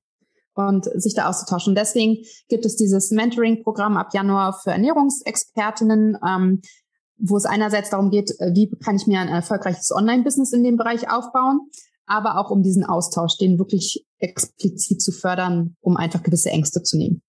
[0.57, 1.72] und sich da auszutauschen.
[1.72, 6.16] Und deswegen gibt es dieses Mentoring-Programm ab Januar für Ernährungsexpertinnen.
[6.27, 6.62] Ähm,
[7.18, 10.76] wo es einerseits darum geht, äh, wie kann ich mir ein erfolgreiches Online-Business in dem
[10.76, 11.61] Bereich aufbauen,
[12.07, 16.96] aber auch um diesen Austausch, den wirklich explizit zu fördern, um einfach gewisse Ängste zu
[16.96, 17.22] nehmen.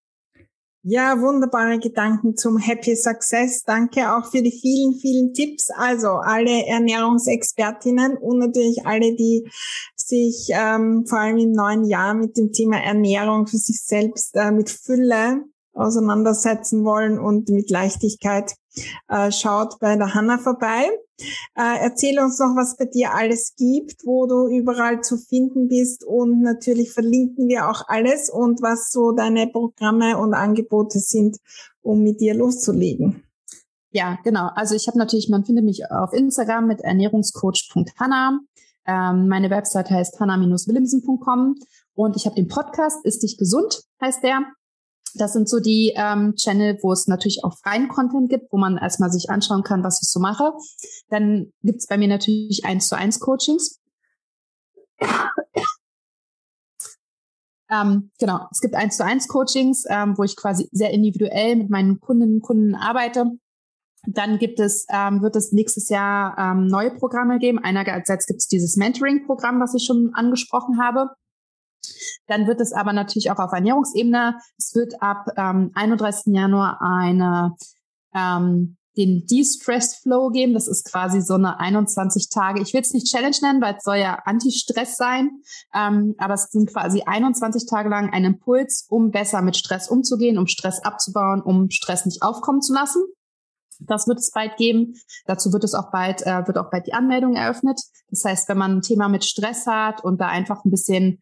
[0.90, 3.63] Ja, wunderbare Gedanken zum Happy Success.
[3.63, 5.69] Danke auch für die vielen, vielen Tipps.
[5.69, 9.50] Also alle Ernährungsexpertinnen und natürlich alle, die
[9.98, 14.52] sich ähm, vor allem im neuen Jahr mit dem Thema Ernährung für sich selbst äh,
[14.52, 18.54] mit Fülle auseinandersetzen wollen und mit Leichtigkeit,
[19.08, 20.90] äh, schaut bei der Hanna vorbei.
[21.56, 26.04] Äh, erzähl uns noch, was bei dir alles gibt, wo du überall zu finden bist
[26.04, 31.38] und natürlich verlinken wir auch alles und was so deine Programme und Angebote sind,
[31.82, 33.23] um mit dir loszulegen.
[33.92, 34.50] Ja, genau.
[34.54, 38.40] Also ich habe natürlich, man findet mich auf Instagram mit ernährungscoach.hanna.
[38.86, 41.56] Ähm, meine Website heißt hanna-willemsen.com
[41.96, 44.46] und ich habe den Podcast Ist dich gesund, heißt der.
[45.16, 48.78] Das sind so die ähm, Channel, wo es natürlich auch freien Content gibt, wo man
[48.78, 50.54] erstmal sich anschauen kann, was ich so mache.
[51.10, 53.80] Dann gibt es bei mir natürlich eins zu eins Coachings.
[57.70, 61.70] Ähm, genau, es gibt eins zu eins Coachings, ähm, wo ich quasi sehr individuell mit
[61.70, 63.32] meinen Kundinnen und Kunden arbeite.
[64.06, 67.60] Dann gibt es, ähm, wird es nächstes Jahr ähm, neue Programme geben.
[67.60, 71.10] Einerseits gibt es dieses Mentoring-Programm, was ich schon angesprochen habe.
[72.28, 74.40] Dann wird es aber natürlich auch auf Ernährungsebene.
[74.58, 76.34] Es wird ab ähm, 31.
[76.34, 77.56] Januar eine
[78.13, 80.54] ähm, den De-Stress Flow geben.
[80.54, 82.62] Das ist quasi so eine 21 Tage.
[82.62, 85.42] Ich will es nicht Challenge nennen, weil es soll ja Anti-Stress sein.
[85.74, 90.38] Ähm, aber es sind quasi 21 Tage lang ein Impuls, um besser mit Stress umzugehen,
[90.38, 93.04] um Stress abzubauen, um Stress nicht aufkommen zu lassen.
[93.80, 94.96] Das wird es bald geben.
[95.26, 97.80] Dazu wird es auch bald, äh, wird auch bald die Anmeldung eröffnet.
[98.10, 101.22] Das heißt, wenn man ein Thema mit Stress hat und da einfach ein bisschen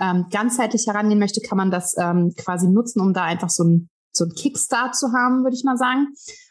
[0.00, 3.90] ähm, ganzheitlich herangehen möchte, kann man das ähm, quasi nutzen, um da einfach so ein,
[4.12, 6.08] so ein Kickstart zu haben, würde ich mal sagen.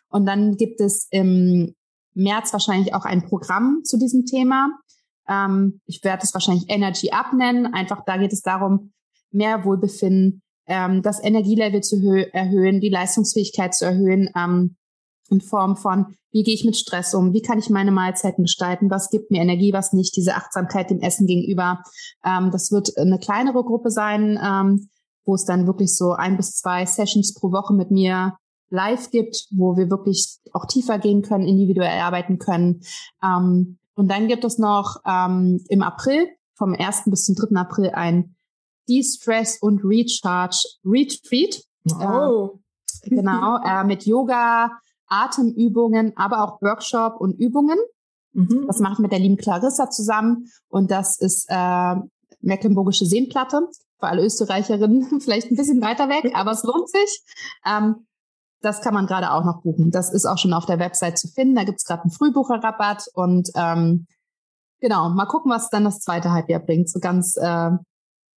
[0.10, 1.76] Und dann gibt es im
[2.14, 4.70] März wahrscheinlich auch ein Programm zu diesem Thema.
[5.28, 7.74] Ähm, ich werde es wahrscheinlich Energy Up nennen.
[7.74, 8.94] Einfach da geht es darum,
[9.32, 11.98] mehr Wohlbefinden, ähm, das Energielevel zu
[12.32, 14.76] erhöhen, die Leistungsfähigkeit zu erhöhen, ähm,
[15.32, 18.90] in Form von, wie gehe ich mit Stress um, wie kann ich meine Mahlzeiten gestalten,
[18.90, 21.84] was gibt mir Energie, was nicht, diese Achtsamkeit dem Essen gegenüber.
[22.24, 24.90] Ähm, das wird eine kleinere Gruppe sein, ähm,
[25.26, 28.38] wo es dann wirklich so ein bis zwei Sessions pro Woche mit mir
[28.70, 32.82] live gibt, wo wir wirklich auch tiefer gehen können, individuell arbeiten können.
[33.24, 37.04] Ähm, und dann gibt es noch ähm, im April, vom 1.
[37.08, 37.56] bis zum 3.
[37.56, 38.36] April, ein
[38.88, 41.64] De-Stress und Recharge Retreat.
[42.00, 42.60] Oh.
[43.04, 44.72] Äh, genau, äh, mit Yoga,
[45.10, 47.78] Atemübungen, aber auch Workshop und Übungen.
[48.34, 48.66] Mhm.
[48.68, 51.96] Das mache ich mit der lieben Clarissa zusammen und das ist äh,
[52.42, 53.62] Mecklenburgische Seenplatte.
[54.00, 57.24] Für alle Österreicherinnen vielleicht ein bisschen weiter weg, aber es lohnt sich.
[57.66, 58.08] Ähm,
[58.62, 59.90] das kann man gerade auch noch buchen.
[59.92, 61.56] Das ist auch schon auf der Website zu finden.
[61.56, 64.06] Da gibt's gerade einen Frühbucherrabatt und ähm,
[64.82, 66.90] genau, mal gucken, was dann das zweite Halbjahr bringt.
[66.90, 67.72] So ganz, äh,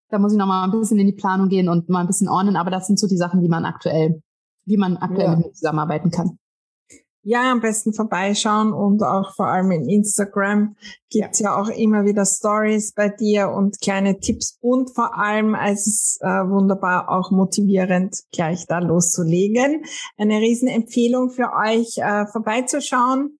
[0.09, 2.29] da muss ich noch mal ein bisschen in die Planung gehen und mal ein bisschen
[2.29, 4.21] ordnen, aber das sind so die Sachen, die man aktuell,
[4.65, 5.35] wie man aktuell ja.
[5.35, 6.37] mit mir zusammenarbeiten kann.
[7.23, 10.75] Ja, am besten vorbeischauen und auch vor allem in Instagram
[11.11, 11.51] gibt's ja.
[11.51, 16.19] ja auch immer wieder Stories bei dir und kleine Tipps und vor allem es ist
[16.21, 19.83] äh, wunderbar auch motivierend, gleich da loszulegen.
[20.17, 23.37] Eine Riesenempfehlung für euch, äh, vorbeizuschauen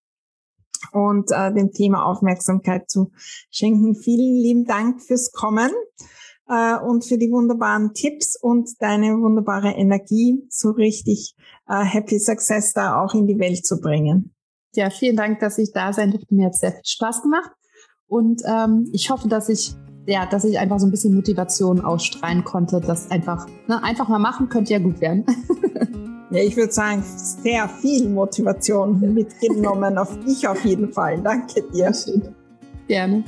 [0.91, 3.11] und äh, dem Thema Aufmerksamkeit zu
[3.49, 3.95] schenken.
[3.95, 5.71] Vielen lieben Dank fürs Kommen
[6.47, 11.35] äh, und für die wunderbaren Tipps und deine wunderbare Energie, so richtig
[11.79, 14.33] Happy Success da auch in die Welt zu bringen.
[14.75, 16.33] Ja, vielen Dank, dass ich da sein durfte.
[16.33, 17.51] Mir hat sehr viel Spaß gemacht.
[18.07, 22.43] Und ähm, ich hoffe, dass ich ja, dass ich einfach so ein bisschen Motivation ausstrahlen
[22.43, 25.25] konnte, dass einfach, ne, einfach mal machen könnte ja gut werden.
[26.31, 31.21] ja, ich würde sagen, sehr viel Motivation mitgenommen auf dich auf jeden Fall.
[31.21, 31.93] Danke dir.
[32.87, 33.23] Gerne.